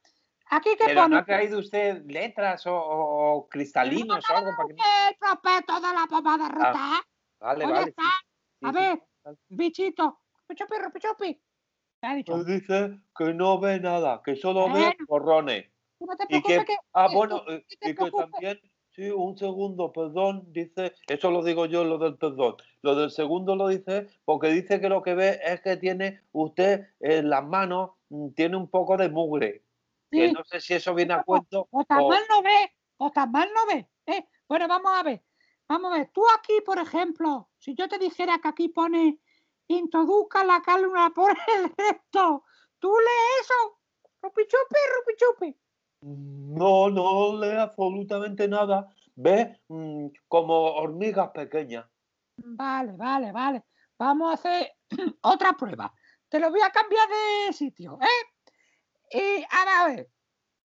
aquí 0.51 0.71
que 0.77 0.85
Pero 0.87 1.03
pone. 1.03 1.15
¿no 1.15 1.21
ha 1.21 1.25
traído 1.25 1.59
usted 1.59 2.05
letras 2.07 2.63
o, 2.67 3.47
cristalinos 3.51 4.25
o 4.31 4.37
algo 4.37 4.51
para 4.57 4.69
que 4.69 5.17
prospecto 5.19 5.75
de 5.75 5.95
la 5.95 6.07
pomada 6.09 6.49
ruta. 6.49 7.05
Vale, 7.41 7.65
¿Dónde 7.65 7.79
vale. 7.79 7.89
está? 7.91 8.03
sí, 8.03 8.67
A 8.67 8.73
sí, 8.73 8.79
ver, 8.79 9.03
vale. 9.25 9.39
bichito. 9.49 10.19
Pichupi, 10.47 10.75
pichupi. 10.93 11.35
¿Qué 12.01 12.07
ha 12.07 12.15
dicho? 12.15 12.35
Él 12.37 12.45
dice 12.47 12.99
que 13.17 13.35
no 13.35 13.59
ve 13.61 13.81
nada, 13.81 14.23
que 14.25 14.37
solo 14.37 14.73
ve 14.73 14.97
borrones. 15.07 15.67
No 16.01 16.17
te 16.17 16.25
Y 16.29 16.43
que, 16.43 16.65
que. 16.65 16.77
ah, 16.93 17.09
bueno, 17.13 17.45
que- 17.45 17.55
eh, 17.57 17.67
y 17.83 17.95
que 17.95 18.11
también, 18.13 18.61
sí, 18.93 19.11
un 19.11 19.37
segundo, 19.37 19.93
perdón, 19.93 20.45
dice, 20.53 20.95
eso 21.09 21.31
lo 21.31 21.43
digo 21.43 21.67
yo, 21.67 21.85
lo 21.85 21.99
del 21.99 22.17
perdón. 22.17 22.57
Lo 22.83 22.95
del 22.95 23.11
segundo 23.11 23.57
lo 23.57 23.69
dice 23.69 24.09
porque 24.25 24.49
dice 24.49 24.81
que 24.81 24.89
lo 24.89 25.03
que 25.03 25.15
ve 25.15 25.41
es 25.45 25.61
que 25.61 25.77
tiene 25.77 26.23
usted 26.33 26.87
en 27.01 27.29
las 27.29 27.45
manos, 27.45 27.91
mm, 28.09 28.31
tiene 28.31 28.57
un 28.57 28.69
poco 28.69 28.97
de 28.97 29.09
mugre. 29.09 29.65
Que 30.11 30.33
no 30.33 30.45
sé 30.45 30.61
si 30.61 30.75
eso 30.75 30.95
viene 30.95 31.15
a 31.15 31.19
O- 31.21 31.25
cuento. 31.25 31.69
O 31.71 31.85
tan 31.85 32.01
o- 32.03 32.09
mal 32.09 32.23
no 32.29 32.43
ve, 32.43 32.75
o 32.97 33.11
tan 33.11 33.31
mal 33.31 33.49
no 33.55 33.67
ve. 33.67 33.89
¿eh? 34.07 34.29
Bueno, 34.49 34.67
vamos 34.69 34.93
a 34.95 35.03
ver. 35.03 35.23
Vamos 35.69 35.93
a 35.93 35.99
ver. 35.99 36.11
Tú 36.13 36.23
aquí, 36.37 36.61
por 36.65 36.79
ejemplo, 36.79 37.51
si 37.59 37.75
yo 37.75 37.89
te 37.89 37.99
dijera 37.99 38.39
que 38.39 38.49
aquí 38.49 38.69
pone 38.69 39.19
introduzca 39.69 40.45
la 40.45 40.63
cálula 40.63 41.13
por 41.15 41.31
el 41.57 41.73
recto, 41.77 42.45
¿tú 42.79 42.89
lees 42.89 43.41
eso? 43.43 43.81
Rupi 44.23 44.43
chupi, 44.47 44.81
rupi 44.97 45.17
chupi. 45.17 45.61
No, 46.01 46.89
no 46.91 47.37
lee 47.39 47.57
absolutamente 47.57 48.49
nada. 48.49 48.95
Ve 49.15 49.61
mm, 49.69 50.07
como 50.27 50.55
hormigas 50.55 51.31
pequeñas. 51.31 51.87
Vale, 52.37 52.93
vale, 52.97 53.33
vale. 53.33 53.65
Vamos 53.99 54.31
a 54.31 54.35
hacer 54.35 54.73
otra 55.23 55.53
prueba. 55.55 55.93
Te 56.29 56.39
lo 56.39 56.51
voy 56.51 56.61
a 56.61 56.71
cambiar 56.71 57.09
de 57.09 57.53
sitio, 57.53 57.99
¿eh? 58.01 58.27
Y 59.11 59.45
ahora 59.51 59.81
a 59.83 59.89
ver. 59.89 60.09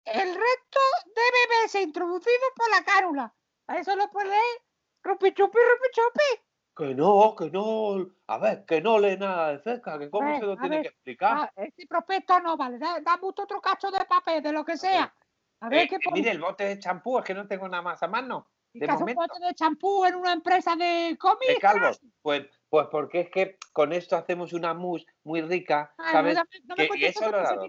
El 0.04 0.28
recto 0.34 0.80
debe 1.06 1.60
verse 1.60 1.82
introducido 1.82 2.34
por 2.56 2.70
la 2.70 2.84
cálula. 2.84 3.34
¿A 3.66 3.78
eso 3.78 3.94
lo 3.96 4.08
puedes 4.10 4.30
leer? 4.30 4.62
Rupi 5.02 5.32
chupi, 5.32 5.58
rupi 5.58 5.88
chupi. 5.92 6.42
Que 6.76 6.94
no, 6.94 7.34
que 7.36 7.50
no. 7.50 8.06
A 8.26 8.38
ver, 8.38 8.64
que 8.64 8.80
no 8.80 8.98
lee 8.98 9.16
nada 9.18 9.52
de 9.52 9.62
cerca, 9.62 9.98
que 9.98 10.10
cómo 10.10 10.28
ver, 10.30 10.40
se 10.40 10.46
lo 10.46 10.56
tiene 10.56 10.76
ver, 10.76 10.82
que 10.82 10.88
explicar. 10.88 11.36
Ah, 11.36 11.52
este 11.56 11.86
prospecto 11.86 12.40
no 12.40 12.56
vale. 12.56 12.78
Da- 12.78 13.00
Dame 13.00 13.22
otro 13.24 13.60
cacho 13.60 13.90
de 13.90 14.04
papel, 14.06 14.42
de 14.42 14.52
lo 14.52 14.64
que 14.64 14.76
sea. 14.76 15.14
A 15.60 15.68
ver 15.68 15.80
Eh, 15.80 15.88
qué 15.88 15.96
eh, 15.96 16.12
mire, 16.12 16.30
el 16.30 16.40
bote 16.40 16.64
de 16.64 16.78
champú, 16.78 17.18
es 17.18 17.24
que 17.24 17.34
no 17.34 17.46
tengo 17.46 17.68
nada 17.68 17.82
más 17.82 18.02
a 18.02 18.08
mano. 18.08 18.50
De 18.72 18.86
un 18.86 19.14
bote 19.14 19.40
de 19.44 19.54
champú 19.54 20.04
en 20.06 20.14
una 20.14 20.32
empresa 20.32 20.74
de 20.76 21.16
cómics. 21.20 21.46
De 21.48 21.58
calvos. 21.58 22.00
Pues, 22.22 22.46
pues 22.68 22.86
porque 22.90 23.20
es 23.20 23.30
que 23.30 23.58
con 23.72 23.92
esto 23.92 24.16
hacemos 24.16 24.52
una 24.52 24.72
mousse 24.74 25.04
muy 25.24 25.42
rica, 25.42 25.92
¿sabes? 26.12 26.36
no, 26.36 26.42
me- 26.44 26.60
no 26.64 26.74
me 26.76 26.88
que 26.98 27.08
eso 27.08 27.30
lo 27.30 27.38
he 27.38 27.42
dado. 27.42 27.68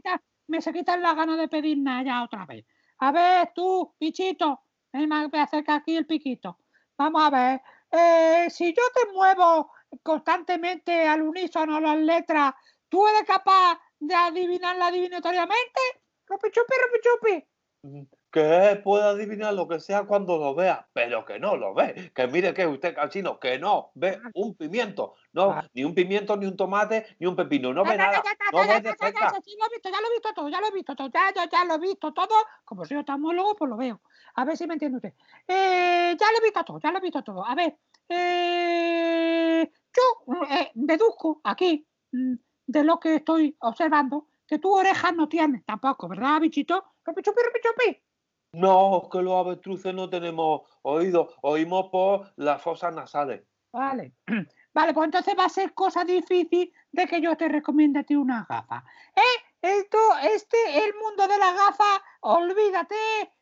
Me 0.52 0.62
se 0.62 0.74
quitan 0.74 1.02
las 1.02 1.16
ganas 1.16 1.38
de 1.38 1.48
pedir 1.48 1.78
nada 1.78 2.04
ya 2.04 2.24
otra 2.24 2.46
vez. 2.46 2.66
A 3.00 3.12
ver, 3.12 3.52
tú, 3.56 3.96
bichito, 4.00 4.62
ven, 4.92 5.12
a 5.12 5.30
acercar 5.42 5.80
aquí 5.80 5.96
el 5.96 6.06
piquito. 6.06 6.60
Vamos 6.98 7.24
a 7.24 7.30
ver. 7.30 7.62
eh, 7.92 8.50
si 8.50 8.74
yo 8.74 8.84
te 8.94 9.12
muevo 9.14 9.72
constantemente 10.04 11.08
al 11.08 11.22
unísono 11.22 11.80
las 11.80 11.98
letras, 11.98 12.54
¿tú 12.90 13.08
eres 13.08 13.24
capaz 13.24 13.80
de 14.00 14.14
adivinarla 14.14 14.88
adivinatoriamente? 14.88 15.82
Rupi 16.28 16.52
chupi, 16.52 16.74
rupi 16.84 17.00
chupi. 17.06 18.12
Que 18.32 18.80
puede 18.82 19.04
adivinar 19.04 19.54
lo 19.54 19.68
que 19.68 19.82
sea 19.82 20.04
cuando 20.04 20.38
lo 20.38 20.56
vea, 20.56 20.88
pero 20.94 21.26
que 21.26 21.38
no 21.38 21.58
lo 21.58 21.74
ve. 21.74 22.12
Que 22.16 22.28
mire 22.28 22.54
que 22.54 22.66
usted, 22.66 22.96
calcino, 22.96 23.40
que 23.40 23.60
no 23.60 23.92
ve 23.96 24.20
un 24.34 24.56
pimiento. 24.56 25.16
No, 25.34 25.50
Vale. 25.50 25.70
ni 25.74 25.84
un 25.84 25.94
pimiento, 25.94 26.38
ni 26.38 26.46
un 26.46 26.56
tomate, 26.56 27.18
ni 27.20 27.28
un 27.28 27.36
pepino. 27.36 27.74
No 27.74 27.84
ve 27.84 27.98
nada. 27.98 28.24
No 28.54 28.60
ve 28.60 28.80
de 28.80 28.96
cerca. 28.96 29.34
ya, 29.34 29.42
sí, 29.42 29.56
lo 29.60 29.66
he 29.66 29.70
visto, 29.70 29.90
ya 29.90 30.00
lo 30.00 30.08
he 30.08 30.12
visto 30.12 30.34
todo, 30.34 30.50
ya 30.50 30.62
lo 30.62 30.68
he 30.68 30.72
visto 30.72 30.96
todo, 30.96 31.10
ya, 31.14 31.34
ya, 31.36 31.50
ya 31.50 31.66
lo 31.66 31.76
he 31.76 31.80
visto 31.80 32.14
todo. 32.14 32.36
Como 32.64 32.86
soy 32.86 32.98
oftalmólogo, 32.98 33.56
pues 33.56 33.70
lo 33.70 33.76
veo. 33.76 34.02
A 34.36 34.46
ver 34.46 34.56
si 34.56 34.66
me 34.66 34.74
entiende 34.74 34.98
usted. 34.98 35.14
Eh, 35.48 36.16
ya 36.18 36.32
lo 36.32 36.38
he 36.38 36.44
visto 36.44 36.64
todo, 36.64 36.80
ya 36.80 36.92
lo 36.92 37.00
he 37.00 37.02
visto 37.02 37.22
todo. 37.24 37.46
A 37.46 37.54
ver, 37.54 37.78
eh, 38.08 39.70
yo 39.94 40.46
eh, 40.50 40.72
deduzco 40.74 41.42
aquí 41.44 41.86
mm, 42.12 42.36
de 42.68 42.84
lo 42.84 43.00
que 43.00 43.16
estoy 43.16 43.56
observando 43.60 44.28
que 44.48 44.60
tú 44.60 44.74
orejas 44.74 45.16
no 45.16 45.30
tienes 45.30 45.66
tampoco, 45.66 46.08
¿verdad, 46.08 46.42
bichito? 46.42 46.84
Chupi, 47.06 47.22
rupi, 47.22 47.60
chupi. 47.64 48.11
No, 48.54 49.08
que 49.12 49.22
los 49.22 49.34
avestruces 49.34 49.94
no 49.94 50.10
tenemos 50.10 50.62
oídos. 50.82 51.34
Oímos 51.42 51.90
por 51.90 52.34
las 52.36 52.62
fosas 52.62 52.94
nasales. 52.94 53.44
Vale. 53.72 54.14
Vale, 54.74 54.94
pues 54.94 55.06
entonces 55.06 55.36
va 55.38 55.46
a 55.46 55.50
ser 55.50 55.74
cosa 55.74 56.06
difícil 56.06 56.74
de 56.92 57.08
que 57.08 57.22
yo 57.22 57.36
te 57.36 57.50
recomiende 57.50 58.00
a 58.00 58.04
ti 58.04 58.16
unas 58.16 58.48
gafas. 58.48 58.84
¿Eh? 59.16 59.44
Esto, 59.62 59.98
este, 60.24 60.58
el 60.86 60.94
mundo 60.96 61.28
de 61.28 61.38
las 61.38 61.54
gafas, 61.56 62.02
olvídate, 62.22 62.96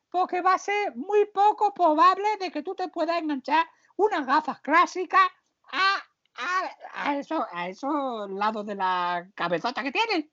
porque 0.10 0.42
va 0.42 0.56
a 0.56 0.60
ser 0.60 0.96
muy 0.96 1.26
poco 1.28 1.74
probable 1.74 2.26
de 2.40 2.52
que 2.52 2.64
tú 2.64 2.74
te 2.76 2.88
puedas 2.90 3.18
enganchar 3.20 3.66
unas 3.96 4.26
gafas 4.26 4.60
clásicas 4.62 5.28
a, 5.72 5.98
a, 6.36 7.10
a 7.10 7.18
eso, 7.18 7.46
a 7.52 7.70
esos 7.70 8.30
lados 8.32 8.66
de 8.66 8.76
la 8.76 9.30
cabezota 9.36 9.84
que 9.84 9.92
tienes. 9.92 10.26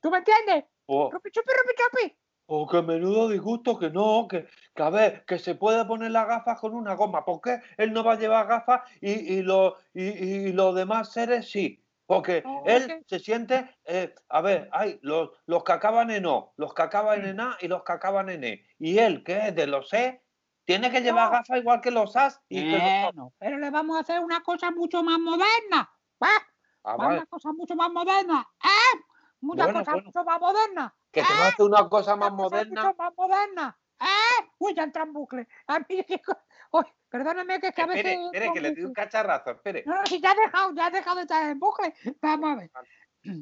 ¿Tú 0.00 0.10
me 0.10 0.18
entiendes? 0.18 0.64
O, 0.86 1.10
Rupi, 1.10 1.30
chupi, 1.30 1.52
rupi, 1.52 1.74
chupi. 1.76 2.18
O 2.50 2.66
que 2.66 2.80
menudo 2.82 3.28
disgusto, 3.28 3.78
que 3.78 3.90
no, 3.90 4.26
que, 4.26 4.48
que 4.74 4.82
a 4.82 4.88
ver, 4.90 5.24
que 5.26 5.38
se 5.38 5.54
puede 5.54 5.84
poner 5.84 6.10
las 6.10 6.26
gafas 6.26 6.58
con 6.58 6.74
una 6.74 6.94
goma. 6.94 7.24
¿Por 7.24 7.42
qué 7.42 7.60
él 7.76 7.92
no 7.92 8.02
va 8.02 8.14
a 8.14 8.18
llevar 8.18 8.46
gafas 8.46 8.82
y, 9.02 9.10
y, 9.34 9.42
lo- 9.42 9.76
y, 9.92 10.04
y 10.04 10.52
los 10.52 10.74
demás 10.74 11.12
seres 11.12 11.50
sí? 11.50 11.84
Porque 12.06 12.40
No, 12.42 12.62
él 12.64 13.04
se 13.06 13.18
siente, 13.18 13.76
eh, 13.84 14.14
a 14.30 14.40
ver, 14.40 14.70
hay 14.72 14.98
los, 15.02 15.28
los 15.44 15.62
que 15.62 15.72
acaban 15.72 16.10
en 16.10 16.24
O, 16.24 16.54
los 16.56 16.72
que 16.72 16.80
acaban 16.80 17.22
en 17.26 17.38
A 17.38 17.58
y 17.60 17.68
los 17.68 17.84
que 17.84 17.92
acaban 17.92 18.30
en 18.30 18.44
E. 18.44 18.64
Y 18.78 18.96
él, 18.98 19.22
que 19.24 19.48
es 19.48 19.54
de 19.54 19.66
los 19.66 19.92
E, 19.92 20.22
tiene 20.64 20.90
que 20.90 21.02
llevar 21.02 21.26
No. 21.26 21.32
gafas 21.32 21.58
igual 21.58 21.82
que 21.82 21.90
los 21.90 22.16
As 22.16 22.40
y 22.48 22.62
que 22.62 22.78
los. 22.78 22.92
Bueno, 23.02 23.34
pero 23.38 23.58
le 23.58 23.70
vamos 23.70 23.98
a 23.98 24.00
hacer 24.00 24.20
una 24.20 24.40
cosa 24.42 24.70
mucho 24.70 25.02
más 25.02 25.18
moderna. 25.18 25.90
¿va? 26.22 26.30
Ah, 26.84 26.96
vale, 26.96 27.16
Una 27.16 27.26
cosa 27.26 27.52
mucho 27.52 27.76
más 27.76 27.90
moderna. 27.92 28.46
¿Eh? 28.64 28.98
Una 29.40 29.64
Bueno, 29.64 29.78
cosa 29.80 29.92
bueno. 29.92 30.06
mucho 30.06 30.24
más 30.24 30.40
moderna. 30.40 30.94
que 31.12 31.22
te 31.22 31.32
va 31.32 31.44
a 31.44 31.48
hacer 31.48 31.66
una 31.66 31.88
cosa 31.88 32.16
más 32.16 32.28
Una 32.30 32.36
cosa 32.36 32.48
moderna. 32.56 32.82
mucho 32.84 32.96
más 32.98 33.12
moderna. 33.16 33.78
¿Eh? 34.00 34.48
Uy, 34.58 34.74
ya 34.74 34.82
entra 34.84 35.02
en 35.04 35.12
bucle. 35.12 35.48
A 35.66 35.78
mí, 35.80 35.86
Uy, 36.72 36.84
perdóname 37.08 37.60
que 37.60 37.68
es 37.68 37.74
que 37.74 37.82
a 37.82 37.86
veces. 37.86 38.18
Espere, 38.26 38.52
que 38.52 38.60
le 38.60 38.74
doy 38.74 38.84
un 38.84 38.92
cacharrazo, 38.92 39.50
espere. 39.52 39.82
No, 39.86 39.94
no, 39.94 40.06
si 40.06 40.20
ya 40.20 40.30
has 40.32 40.36
dejado, 40.36 40.74
ya 40.74 40.86
has 40.86 40.92
dejado 40.92 41.16
de 41.16 41.22
estar 41.22 41.50
en 41.50 41.58
bucle. 41.58 41.94
Vamos 42.20 42.50
a 42.50 42.54
ver. 42.56 42.70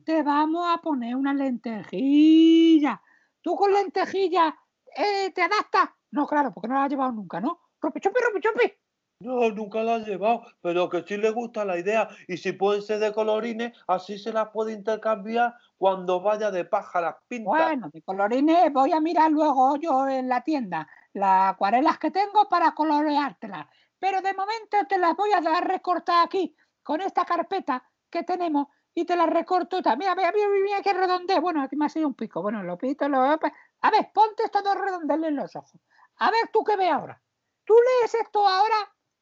Te 0.05 0.23
vamos 0.23 0.67
a 0.69 0.79
poner 0.81 1.15
una 1.17 1.35
lentejilla. 1.35 3.01
¿Tú 3.43 3.57
con 3.57 3.73
lentejilla 3.73 4.57
eh, 4.97 5.31
te 5.33 5.43
adaptas? 5.43 5.91
No, 6.11 6.27
claro, 6.27 6.53
porque 6.53 6.69
no 6.69 6.75
la 6.75 6.85
has 6.85 6.91
llevado 6.91 7.13
nunca, 7.13 7.41
¿no? 7.41 7.61
Rupi 7.81 8.01
chupi, 8.01 8.21
rupi 8.21 8.41
chupi. 8.41 8.73
No, 9.21 9.49
nunca 9.51 9.83
la 9.83 9.95
ha 9.95 9.99
llevado, 9.99 10.43
pero 10.61 10.91
que 10.91 11.03
sí 11.03 11.17
le 11.17 11.31
gusta 11.31 11.65
la 11.65 11.79
idea. 11.79 12.09
Y 12.29 12.37
si 12.37 12.53
pueden 12.53 12.83
ser 12.83 12.99
de 12.99 13.15
colorines, 13.15 13.73
así 13.87 14.19
se 14.19 14.31
las 14.33 14.51
puede 14.51 14.75
intercambiar 14.75 15.55
cuando 15.79 16.21
vaya 16.21 16.51
de 16.51 16.67
paja 16.67 17.01
las 17.01 17.17
pintas. 17.27 17.51
Bueno, 17.51 17.89
de 17.91 18.03
colorines 18.03 18.71
voy 18.73 18.93
a 18.93 19.01
mirar 19.01 19.31
luego 19.31 19.77
yo 19.77 20.07
en 20.07 20.29
la 20.29 20.43
tienda 20.43 20.87
las 21.15 21.55
acuarelas 21.55 21.99
que 21.99 22.11
tengo 22.11 22.47
para 22.51 22.73
coloreártelas. 22.73 23.67
Pero 23.99 24.21
de 24.21 24.35
momento 24.35 24.77
te 24.87 24.99
las 24.99 25.17
voy 25.17 25.33
a 25.33 25.41
dar 25.41 25.67
recortar 25.67 26.27
aquí 26.27 26.55
con 26.83 27.01
esta 27.01 27.25
carpeta 27.25 27.83
que 28.11 28.23
tenemos 28.23 28.69
y 28.95 29.07
te 29.07 29.17
las 29.17 29.31
recorto. 29.31 29.79
Mira, 29.97 30.15
mira, 30.15 30.31
mira, 30.33 30.49
mira, 30.63 30.83
qué 30.83 30.93
redondez. 30.93 31.41
Bueno, 31.41 31.63
aquí 31.63 31.75
me 31.75 31.87
ha 31.87 31.89
sido 31.89 32.07
un 32.07 32.15
pico. 32.15 32.43
Bueno, 32.43 32.63
lo 32.63 32.77
pito, 32.77 33.09
lo... 33.09 33.21
A 33.23 33.91
ver, 33.91 34.11
ponte 34.13 34.45
estos 34.45 34.63
dos 34.63 34.75
redondeles 34.75 35.31
en 35.31 35.37
los 35.37 35.57
ojos. 35.57 35.81
A 36.17 36.31
ver, 36.31 36.51
tú 36.53 36.63
qué 36.65 36.77
ves 36.77 36.93
ahora. 36.93 37.21
¿Tú 37.65 37.75
lees 37.75 38.15
esto 38.15 38.47
ahora? 38.47 38.77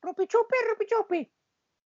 Rupi 0.05 0.27
chupi, 0.27 0.57
rupi 0.69 0.87
chupi. 0.87 1.33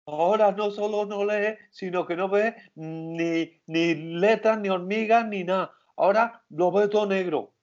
Ahora 0.07 0.51
no 0.51 0.69
solo 0.71 1.05
no 1.05 1.23
lee, 1.23 1.57
sino 1.69 2.05
que 2.05 2.15
no 2.15 2.27
ve 2.27 2.55
ni, 2.75 3.61
ni 3.67 3.95
letras, 3.95 4.59
ni 4.59 4.67
hormigas, 4.69 5.25
ni 5.27 5.43
nada. 5.43 5.71
Ahora 5.95 6.43
lo 6.49 6.71
ve 6.71 6.87
todo 6.89 7.05
negro. 7.05 7.53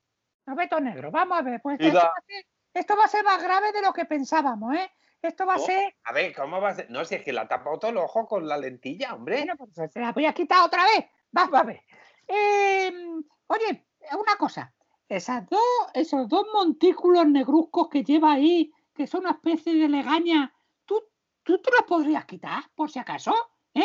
No 0.47 0.55
veto 0.57 0.81
negro. 0.81 1.11
Vamos 1.11 1.39
a 1.39 1.43
ver, 1.43 1.61
pues 1.61 1.79
esto 1.79 1.93
la- 1.99 2.05
va 2.05 2.09
a, 2.17 2.23
ser, 2.27 2.47
esto 2.73 2.97
va 2.97 3.05
a 3.05 3.09
ser 3.09 3.25
más 3.25 3.43
grave 3.43 3.73
de 3.73 3.83
lo 3.83 3.93
que 3.93 4.07
pensábamos, 4.07 4.75
¿eh? 4.77 4.91
Esto 5.21 5.45
va 5.45 5.55
a 5.55 5.59
ser 5.59 5.95
A 6.05 6.13
ver, 6.13 6.33
¿cómo 6.35 6.61
va 6.61 6.71
a 6.71 6.75
ser? 6.75 6.91
No, 6.91 7.05
si 7.05 7.17
es 7.17 7.23
que 7.25 7.33
la 7.33 7.43
ha 7.43 7.49
tapado 7.49 7.79
todo 7.79 7.91
el 7.91 7.97
ojo 7.99 8.27
con 8.27 8.47
la 8.49 8.57
lentilla, 8.57 9.15
hombre. 9.15 9.39
Bueno, 9.39 9.57
pues 9.57 9.93
se 9.93 10.01
la 10.01 10.13
voy 10.13 10.25
a 10.27 10.33
quitar 10.33 10.65
otra 10.65 10.85
vez. 10.85 11.05
Vamos 11.33 11.55
a 11.61 11.65
ver. 11.65 11.83
Em, 12.27 13.23
oye, 13.49 13.87
una 14.19 14.37
cosa. 14.39 14.73
Esas 15.09 15.49
dos, 15.51 15.61
esos 15.93 16.29
dos 16.29 16.47
montículos 16.55 17.27
negruzcos 17.27 17.89
que 17.89 18.05
lleva 18.05 18.33
ahí, 18.33 18.71
que 18.99 19.07
son 19.07 19.21
una 19.21 19.31
especie 19.31 19.77
de 19.77 19.89
legaña, 19.89 20.53
¿tú, 20.85 21.01
tú 21.45 21.63
te 21.63 21.71
los 21.71 21.83
podrías 21.83 22.25
quitar, 22.27 22.65
por 22.75 22.91
si 22.91 22.99
acaso? 22.99 23.33
¿Eh? 23.73 23.85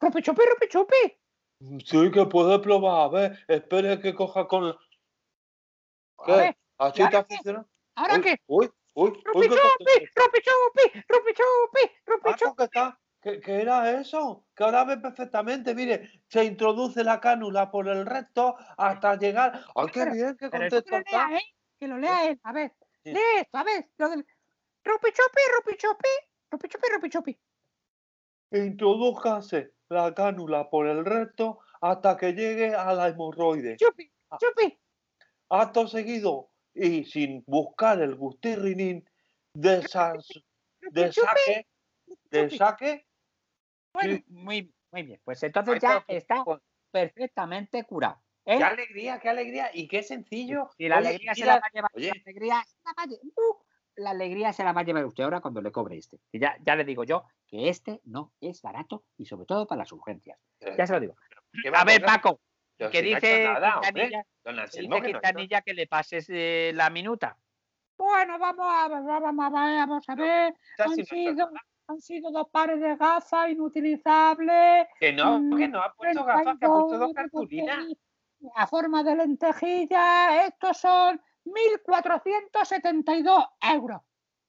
Rupi 0.00 0.20
chupi, 0.20 0.42
rupi 0.42 0.68
chupi. 0.68 1.84
Sí 1.84 2.10
que 2.10 2.26
puede 2.26 2.58
probar. 2.58 3.02
A 3.02 3.08
ver, 3.08 3.38
espere 3.46 4.00
que 4.00 4.16
coja 4.16 4.48
con... 4.48 4.76
¿Qué? 6.26 6.32
ver, 6.32 6.58
¿Así 6.78 7.00
¿y 7.00 7.04
está 7.04 7.26
ahora 7.94 8.20
qué? 8.20 8.36
Uy, 8.48 8.66
qué? 8.66 8.72
Uy, 8.94 9.12
uy, 9.12 9.22
uy, 9.34 9.48
Rupi 9.48 10.40
qué 10.40 10.48
Ah, 12.74 12.98
era 13.46 14.00
eso, 14.00 14.44
que 14.56 14.64
ahora 14.64 14.84
ve 14.84 14.96
perfectamente, 14.96 15.74
mire, 15.74 16.22
se 16.28 16.44
introduce 16.44 17.04
la 17.04 17.20
cánula 17.20 17.70
por 17.70 17.86
el 17.88 18.06
recto 18.06 18.56
hasta 18.76 19.16
llegar. 19.16 19.64
¡Ay, 19.76 19.86
qué 19.92 20.04
bien, 20.10 20.36
qué 20.36 20.50
contento 20.50 20.96
está! 20.96 21.36
¿eh? 21.36 21.42
Que 21.78 21.86
lo 21.86 21.98
lea 21.98 22.28
él. 22.28 22.40
A 22.42 22.52
ver, 22.52 22.74
lee 23.04 23.20
esto, 23.36 23.58
a 23.58 23.62
ver. 23.62 23.88
Lo 23.98 24.08
del... 24.08 24.26
Rupi 24.88 25.10
chupi, 25.12 25.42
rupi 25.54 25.76
chupi, 25.76 26.12
rupi 26.50 26.68
chupi, 26.68 26.88
rupi 26.94 27.08
chupi. 27.10 27.38
Introdújase 28.52 29.74
la 29.90 30.14
cánula 30.14 30.70
por 30.70 30.86
el 30.86 31.04
recto 31.04 31.58
hasta 31.82 32.16
que 32.16 32.32
llegue 32.32 32.74
a 32.74 32.92
la 32.94 33.08
hemorroide. 33.08 33.76
Chupi, 33.76 34.10
Ah. 34.30 34.38
chupi. 34.40 34.78
Acto 35.50 35.86
seguido 35.88 36.50
y 36.74 37.04
sin 37.04 37.44
buscar 37.46 38.00
el 38.00 38.14
gustirrinín 38.16 39.04
de, 39.54 39.82
sas- 39.82 40.26
de 40.80 41.02
Rupi 41.08 41.14
chupi, 41.14 41.26
saque, 41.26 41.66
de 42.30 42.44
chupi. 42.46 42.56
saque, 42.58 43.06
Bueno, 43.92 44.18
muy, 44.28 44.72
muy 44.92 45.02
bien. 45.02 45.20
Pues 45.24 45.42
entonces 45.42 45.74
Ay, 45.74 45.80
ya 45.80 46.04
pero- 46.06 46.18
está 46.18 46.44
perfectamente 46.90 47.84
curado. 47.84 48.22
¿eh? 48.46 48.56
Qué 48.58 48.64
alegría, 48.64 49.18
qué 49.20 49.28
alegría 49.28 49.70
y 49.74 49.88
qué 49.88 50.02
sencillo. 50.02 50.70
Y 50.78 50.88
la 50.88 50.98
Oye, 50.98 51.08
alegría 51.08 51.34
se 51.34 51.44
la 51.44 51.58
va 51.60 51.66
a 51.66 51.72
llevar. 51.72 51.90
oye. 51.94 52.06
La 52.14 52.22
alegría, 52.22 52.64
se 52.66 52.76
la 52.84 52.92
va 52.96 53.02
a 53.02 53.06
lle- 53.06 53.20
uh, 53.22 53.56
la 53.98 54.10
alegría 54.10 54.52
se 54.52 54.64
la 54.64 54.72
va 54.72 54.80
a 54.80 54.84
llevar 54.84 55.04
usted 55.04 55.24
ahora 55.24 55.40
cuando 55.40 55.60
le 55.60 55.70
cobre 55.72 55.96
este. 55.96 56.18
Que 56.32 56.38
ya, 56.38 56.56
ya 56.64 56.74
le 56.76 56.84
digo 56.84 57.04
yo 57.04 57.24
que 57.46 57.68
este 57.68 58.00
no 58.04 58.32
es 58.40 58.62
barato 58.62 59.04
y 59.16 59.26
sobre 59.26 59.46
todo 59.46 59.66
para 59.66 59.80
las 59.80 59.92
urgencias. 59.92 60.38
Ya 60.76 60.86
se 60.86 60.92
lo 60.92 61.00
digo. 61.00 61.16
¿qué 61.62 61.70
va 61.70 61.80
A 61.80 61.84
ver? 61.84 62.04
Paco, 62.04 62.40
que 62.76 62.90
si 62.90 63.10
no 63.10 63.14
dice 63.16 63.44
nada. 63.44 63.80
Quintanilla, 63.82 64.22
Don 64.44 64.54
que 64.54 64.60
Anselmo, 64.62 64.94
dice 64.96 65.06
que 65.06 65.12
no 65.12 65.18
ha 65.18 65.20
hecho- 65.20 65.20
Quintanilla 65.20 65.60
que 65.62 65.74
le 65.74 65.86
pases 65.86 66.26
eh, 66.30 66.72
la 66.74 66.90
minuta. 66.90 67.36
Bueno, 67.96 68.38
vamos 68.38 68.66
a 68.68 68.88
ver, 68.88 69.02
vamos 69.02 69.44
a 69.46 69.50
ver, 69.50 69.76
vamos 69.88 70.04
a 70.08 70.14
ver. 70.14 70.54
Han 70.78 70.94
sido, 71.04 71.50
han 71.88 72.00
sido 72.00 72.30
dos 72.30 72.48
pares 72.50 72.80
de 72.80 72.94
gafas 72.96 73.50
inutilizables. 73.50 74.86
Que 75.00 75.12
no, 75.12 75.40
Mm, 75.40 75.56
que 75.56 75.68
no 75.68 75.82
ha 75.82 75.92
puesto 75.94 76.24
gafas, 76.24 76.58
que 76.58 76.66
ha 76.66 76.68
puesto 76.68 76.98
dos 76.98 77.12
32 77.12 77.14
cartulinas. 77.14 77.86
A 78.54 78.66
forma 78.68 79.02
de 79.02 79.16
lentejilla, 79.16 80.46
estos 80.46 80.76
son 80.78 81.20
1.472 81.48 83.46
euros. 83.74 84.00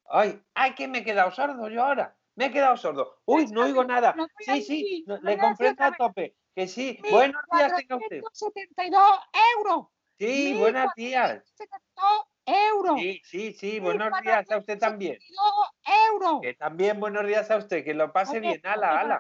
Ay, 0.06 0.42
ay, 0.56 0.74
que 0.76 0.88
me 0.88 1.00
he 1.00 1.04
quedado 1.04 1.32
sordo 1.32 1.70
yo 1.70 1.84
ahora. 1.84 2.18
Me 2.36 2.46
he 2.46 2.52
quedado 2.52 2.78
sordo. 2.78 3.22
Uy, 3.26 3.48
no 3.48 3.64
oigo 3.64 3.84
nada. 3.84 4.16
Sí, 4.40 4.62
sí, 4.62 5.04
no- 5.08 5.18
le 5.22 5.38
comprendo 5.38 5.74
otra 5.74 5.88
a 5.88 5.92
tope. 5.98 6.36
Que 6.56 6.68
sí. 6.68 7.00
Buenos 7.12 7.42
días 7.52 7.76
tenga 7.76 7.96
usted. 7.98 8.22
1.472 8.22 9.20
euros. 9.58 9.88
Sí, 10.18 10.56
buenos 10.58 10.94
días. 10.96 11.44
1.472 11.60 12.29
euros. 12.50 13.00
Sí, 13.00 13.22
sí, 13.24 13.54
sí, 13.54 13.80
buenos 13.80 14.10
días 14.22 14.50
a 14.52 14.58
usted 14.58 14.78
también. 14.80 15.18
1.472 15.18 16.10
euros. 16.12 16.40
Que 16.42 16.54
también 16.56 17.00
buenos 17.00 17.26
días 17.26 17.50
a 17.52 17.58
usted, 17.58 17.84
que 17.84 17.94
lo 17.94 18.12
pase 18.12 18.40
bien. 18.40 18.60
Ala, 18.64 19.00
ala. 19.00 19.20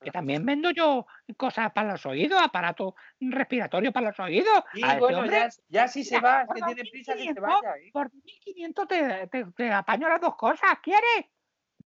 Que 0.00 0.10
también 0.10 0.44
vendo 0.44 0.70
yo 0.70 1.06
cosas 1.36 1.72
para 1.72 1.92
los 1.92 2.06
oídos, 2.06 2.40
aparato 2.42 2.94
respiratorio 3.20 3.92
para 3.92 4.08
los 4.08 4.20
oídos. 4.20 4.62
Sí, 4.72 4.82
A 4.82 4.88
este 4.88 4.98
bueno, 5.00 5.18
hombre, 5.20 5.36
ya, 5.36 5.48
ya 5.68 5.88
si 5.88 6.04
se 6.04 6.16
mira, 6.16 6.44
va, 6.46 6.54
que 6.54 6.62
tiene 6.62 6.90
prisa 6.90 7.14
que 7.14 7.22
se 7.24 7.34
2.500, 7.34 7.40
vaya. 7.40 7.76
¿eh? 7.78 7.90
Por 7.92 8.10
1.500 8.10 8.86
te, 8.88 9.26
te, 9.28 9.44
te 9.52 9.72
apaño 9.72 10.08
las 10.08 10.20
dos 10.20 10.36
cosas, 10.36 10.78
¿quieres? 10.82 11.26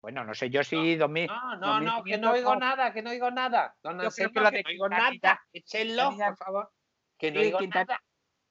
Bueno, 0.02 0.24
no 0.24 0.34
sé 0.34 0.50
yo 0.50 0.64
si 0.64 0.98
2.000. 0.98 1.28
No, 1.28 1.56
no, 1.58 1.80
no, 1.82 2.04
que 2.04 2.18
2.500 2.18 2.20
no 2.20 2.32
oigo 2.32 2.54
no. 2.54 2.60
nada, 2.60 2.94
que 2.94 3.02
no 3.02 3.10
oigo 3.10 3.32
nada. 3.32 3.76
Don 3.84 4.00
Yo 4.02 4.10
creo 4.10 4.32
que 4.32 4.40
lo 4.40 4.52
que 4.52 4.58
de 4.58 4.64
no 4.64 4.70
oigo 4.70 4.90
nada. 4.90 5.42
Échenlo, 5.52 6.16
por 6.16 6.38
favor. 6.38 6.72
Que 7.18 7.32
no 7.32 7.42
Sí, 7.42 7.48
oigo 7.48 7.60
nada. 7.62 8.00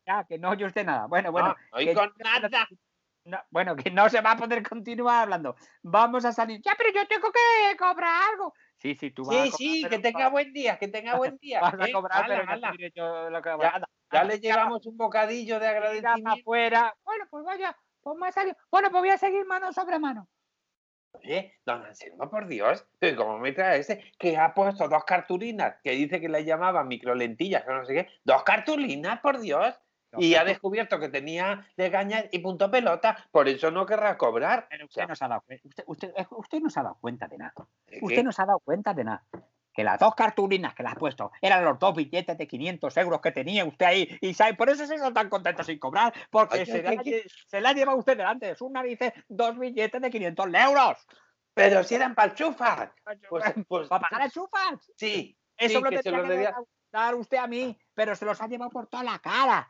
Ya, 0.06 0.24
que 0.24 0.38
no 0.38 0.50
oye 0.50 0.64
usted 0.64 0.84
nada. 0.84 1.06
Bueno, 1.06 1.32
bueno. 1.32 1.48
no 1.48 1.54
que- 1.78 1.90
oigo 1.90 2.02
nada. 2.18 2.68
no, 3.24 3.38
bueno, 3.50 3.74
que 3.76 3.90
no 3.90 4.08
se 4.08 4.20
va 4.20 4.32
a 4.32 4.36
poder 4.36 4.62
continuar 4.66 5.22
hablando. 5.22 5.56
Vamos 5.82 6.24
a 6.24 6.32
salir. 6.32 6.60
Ya, 6.62 6.74
pero 6.78 6.90
yo 6.92 7.06
tengo 7.08 7.30
que 7.32 7.76
cobrar 7.76 8.30
algo. 8.30 8.54
Sí, 8.78 8.94
sí, 8.94 9.10
tú 9.10 9.24
vas 9.24 9.36
a 9.36 9.44
Sí, 9.44 9.50
cobrar, 9.50 9.58
sí, 9.58 9.80
pero 9.82 9.90
que 9.90 9.98
tenga 10.02 10.28
buen 10.28 10.52
día, 10.52 10.78
que 10.78 10.88
tenga 10.88 11.16
buen 11.16 11.36
día. 11.40 11.60
Vas 11.60 11.74
a 11.74 11.84
¿eh? 11.86 11.92
cobrar, 11.92 12.24
Hala, 12.30 12.72
pero 12.72 12.88
ya 12.88 12.92
yo 12.94 13.30
lo 13.30 13.42
que 13.42 13.50
a 13.50 14.24
le 14.24 14.38
llevamos 14.40 14.86
un 14.86 14.96
bocadillo 14.96 15.58
de 15.58 15.66
agradecimiento. 15.66 16.30
afuera. 16.30 16.96
Bueno, 17.04 17.24
pues 17.30 17.44
vaya, 17.44 17.76
pues 18.00 18.16
me 18.18 18.28
ha 18.28 18.32
salido. 18.32 18.56
Bueno, 18.70 18.90
pues 18.90 19.00
voy 19.00 19.10
a 19.10 19.18
seguir 19.18 19.44
mano 19.46 19.72
sobre 19.72 19.98
mano. 19.98 20.28
Oye, 21.12 21.58
don 21.64 21.82
Anselmo, 21.82 22.28
por 22.30 22.46
Dios, 22.46 22.86
pero 22.98 23.16
¿cómo 23.16 23.38
me 23.38 23.52
trae 23.52 23.80
ese 23.80 24.12
que 24.18 24.36
ha 24.36 24.52
puesto 24.52 24.86
dos 24.88 25.04
cartulinas 25.04 25.76
que 25.82 25.92
dice 25.92 26.20
que 26.20 26.28
le 26.28 26.44
llamaban 26.44 26.88
microlentillas 26.88 27.66
o 27.66 27.72
no 27.72 27.84
sé 27.86 27.94
qué? 27.94 28.08
Dos 28.22 28.42
cartulinas, 28.44 29.20
por 29.20 29.40
Dios. 29.40 29.80
Y 30.18 30.34
ha 30.34 30.44
descubierto 30.44 30.98
que 30.98 31.08
tenía 31.08 31.66
legañas 31.76 32.24
y 32.30 32.38
punto 32.38 32.70
pelota, 32.70 33.16
por 33.30 33.48
eso 33.48 33.70
no 33.70 33.84
querrá 33.86 34.16
cobrar. 34.16 34.66
Pero 34.70 34.84
O 34.84 34.86
usted 34.86 35.00
sea, 35.00 35.06
no 35.06 35.16
se 35.16 35.24
ha 35.24 35.28
dado 35.28 35.42
cuenta. 35.42 35.68
Usted, 35.68 35.84
usted, 35.86 36.14
usted 36.30 36.60
no 36.60 36.70
se 36.70 36.80
ha 36.80 36.82
dado 36.84 36.96
cuenta 37.00 37.28
de 37.28 37.38
nada. 37.38 37.54
¿de 37.86 37.98
Usted 38.02 38.22
no 38.24 38.32
se 38.32 38.42
ha 38.42 38.46
dado 38.46 38.60
cuenta 38.60 38.94
de 38.94 39.04
nada. 39.04 39.24
Que 39.72 39.84
las 39.84 39.98
dos 40.00 40.14
cartulinas 40.14 40.74
que 40.74 40.82
le 40.82 40.88
has 40.88 40.94
puesto 40.96 41.32
eran 41.42 41.62
los 41.62 41.78
dos 41.78 41.94
billetes 41.94 42.38
de 42.38 42.46
500 42.48 42.96
euros 42.96 43.20
que 43.20 43.30
tenía 43.32 43.64
usted 43.66 43.84
ahí. 43.84 44.18
Y 44.22 44.32
sabe, 44.32 44.54
por 44.54 44.70
eso 44.70 44.86
se 44.86 44.94
está 44.94 45.12
tan 45.12 45.28
contento 45.28 45.62
sin 45.64 45.78
cobrar. 45.78 46.14
Porque 46.30 46.60
Ay, 46.60 46.66
se, 46.66 46.82
lle- 46.82 47.24
se 47.46 47.60
le 47.60 47.68
ha 47.68 47.72
llevado 47.74 47.98
usted 47.98 48.16
delante 48.16 48.46
de 48.46 48.54
sus 48.54 48.70
narices 48.70 49.12
dos 49.28 49.58
billetes 49.58 50.00
de 50.00 50.10
500 50.10 50.46
euros. 50.54 51.06
Pero 51.52 51.84
si 51.84 51.94
eran 51.94 52.14
palchufas. 52.14 52.90
Pues, 53.28 53.44
pues 53.68 53.88
¿Para 53.88 54.08
pagar 54.08 54.30
chufas? 54.30 54.92
sí. 54.96 55.36
Eso 55.58 55.78
sí, 55.78 55.84
que 55.84 55.90
lo 55.96 56.02
se 56.02 56.10
que 56.10 56.22
debía- 56.28 56.54
dar 56.92 57.14
usted 57.14 57.38
a 57.38 57.46
mí, 57.46 57.78
pero 57.94 58.14
se 58.14 58.24
los 58.26 58.40
ha 58.42 58.46
llevado 58.46 58.70
por 58.70 58.86
toda 58.88 59.02
la 59.02 59.18
cara. 59.18 59.66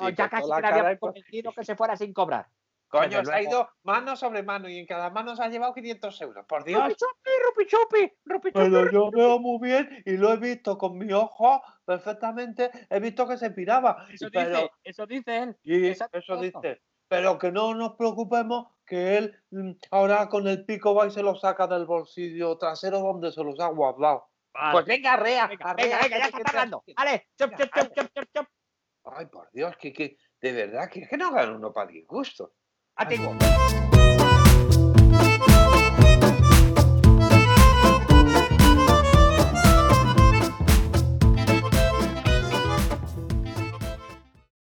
Sí, 0.00 0.06
Oh, 0.06 0.08
ya 0.10 0.28
casi 0.28 0.48
le 0.48 0.54
había 0.66 0.98
por- 0.98 1.10
convencido 1.12 1.52
que 1.52 1.64
se 1.64 1.76
fuera 1.76 1.96
sin 1.96 2.12
cobrar. 2.12 2.46
Coño, 2.88 3.24
se 3.24 3.32
ha 3.32 3.40
ido 3.40 3.68
mano 3.84 4.16
sobre 4.16 4.42
mano 4.42 4.68
y 4.68 4.76
en 4.78 4.84
cada 4.86 5.10
mano 5.10 5.36
se 5.36 5.44
ha 5.44 5.48
llevado 5.48 5.72
500 5.72 6.20
euros. 6.22 6.44
Por 6.48 6.64
Dios. 6.64 6.82
Rupi 6.82 6.96
chupi, 6.96 7.30
rupi 7.44 7.66
chupi, 7.66 8.12
rupi 8.24 8.48
chupi. 8.52 8.64
Pero 8.64 8.90
yo 8.90 9.10
veo 9.12 9.38
muy 9.38 9.58
bien 9.60 10.02
y 10.04 10.16
lo 10.16 10.32
he 10.32 10.36
visto 10.38 10.76
con 10.76 10.98
mi 10.98 11.12
ojo 11.12 11.62
perfectamente. 11.84 12.70
He 12.88 12.98
visto 12.98 13.28
que 13.28 13.36
se 13.36 13.50
piraba. 13.52 14.06
Eso 14.12 14.28
pero, 14.32 14.48
dice, 14.56 14.70
eso 14.82 15.06
dice 15.06 15.38
él. 15.38 15.56
y 15.62 15.86
exacto. 15.88 16.18
eso 16.18 16.36
dice. 16.38 16.80
Pero 17.06 17.38
que 17.38 17.52
no 17.52 17.74
nos 17.74 17.94
preocupemos 17.96 18.68
que 18.84 19.18
él 19.18 19.36
mm, 19.50 19.70
ahora 19.92 20.28
con 20.28 20.48
el 20.48 20.64
pico 20.64 20.92
va 20.94 21.06
y 21.06 21.10
se 21.12 21.22
lo 21.22 21.36
saca 21.36 21.68
del 21.68 21.86
bolsillo 21.86 22.58
trasero 22.58 22.98
donde 22.98 23.30
se 23.30 23.44
los 23.44 23.60
ha 23.60 23.68
guardado. 23.68 24.26
Pues 24.72 24.84
venga, 24.84 25.12
arrea. 25.12 25.46
Venga, 25.46 25.70
arrea, 25.70 25.84
venga, 25.86 25.98
venga, 26.02 26.18
ya 26.18 26.24
está 26.24 26.38
te- 26.38 26.44
tardando. 26.44 26.82
Vale, 26.96 27.28
chop, 27.38 27.52
chop, 27.56 27.70
chop, 27.72 27.92
chop, 27.94 28.06
chop, 28.12 28.24
chop. 28.34 28.46
Ay, 29.04 29.26
por 29.26 29.50
Dios, 29.52 29.76
que, 29.78 29.92
que 29.92 30.16
de 30.40 30.52
verdad 30.52 30.88
que, 30.90 31.06
que 31.06 31.16
no 31.16 31.32
gana 31.32 31.56
uno 31.56 31.72
para 31.72 31.90
disgusto. 31.90 32.54
Antiguo. 32.96 33.36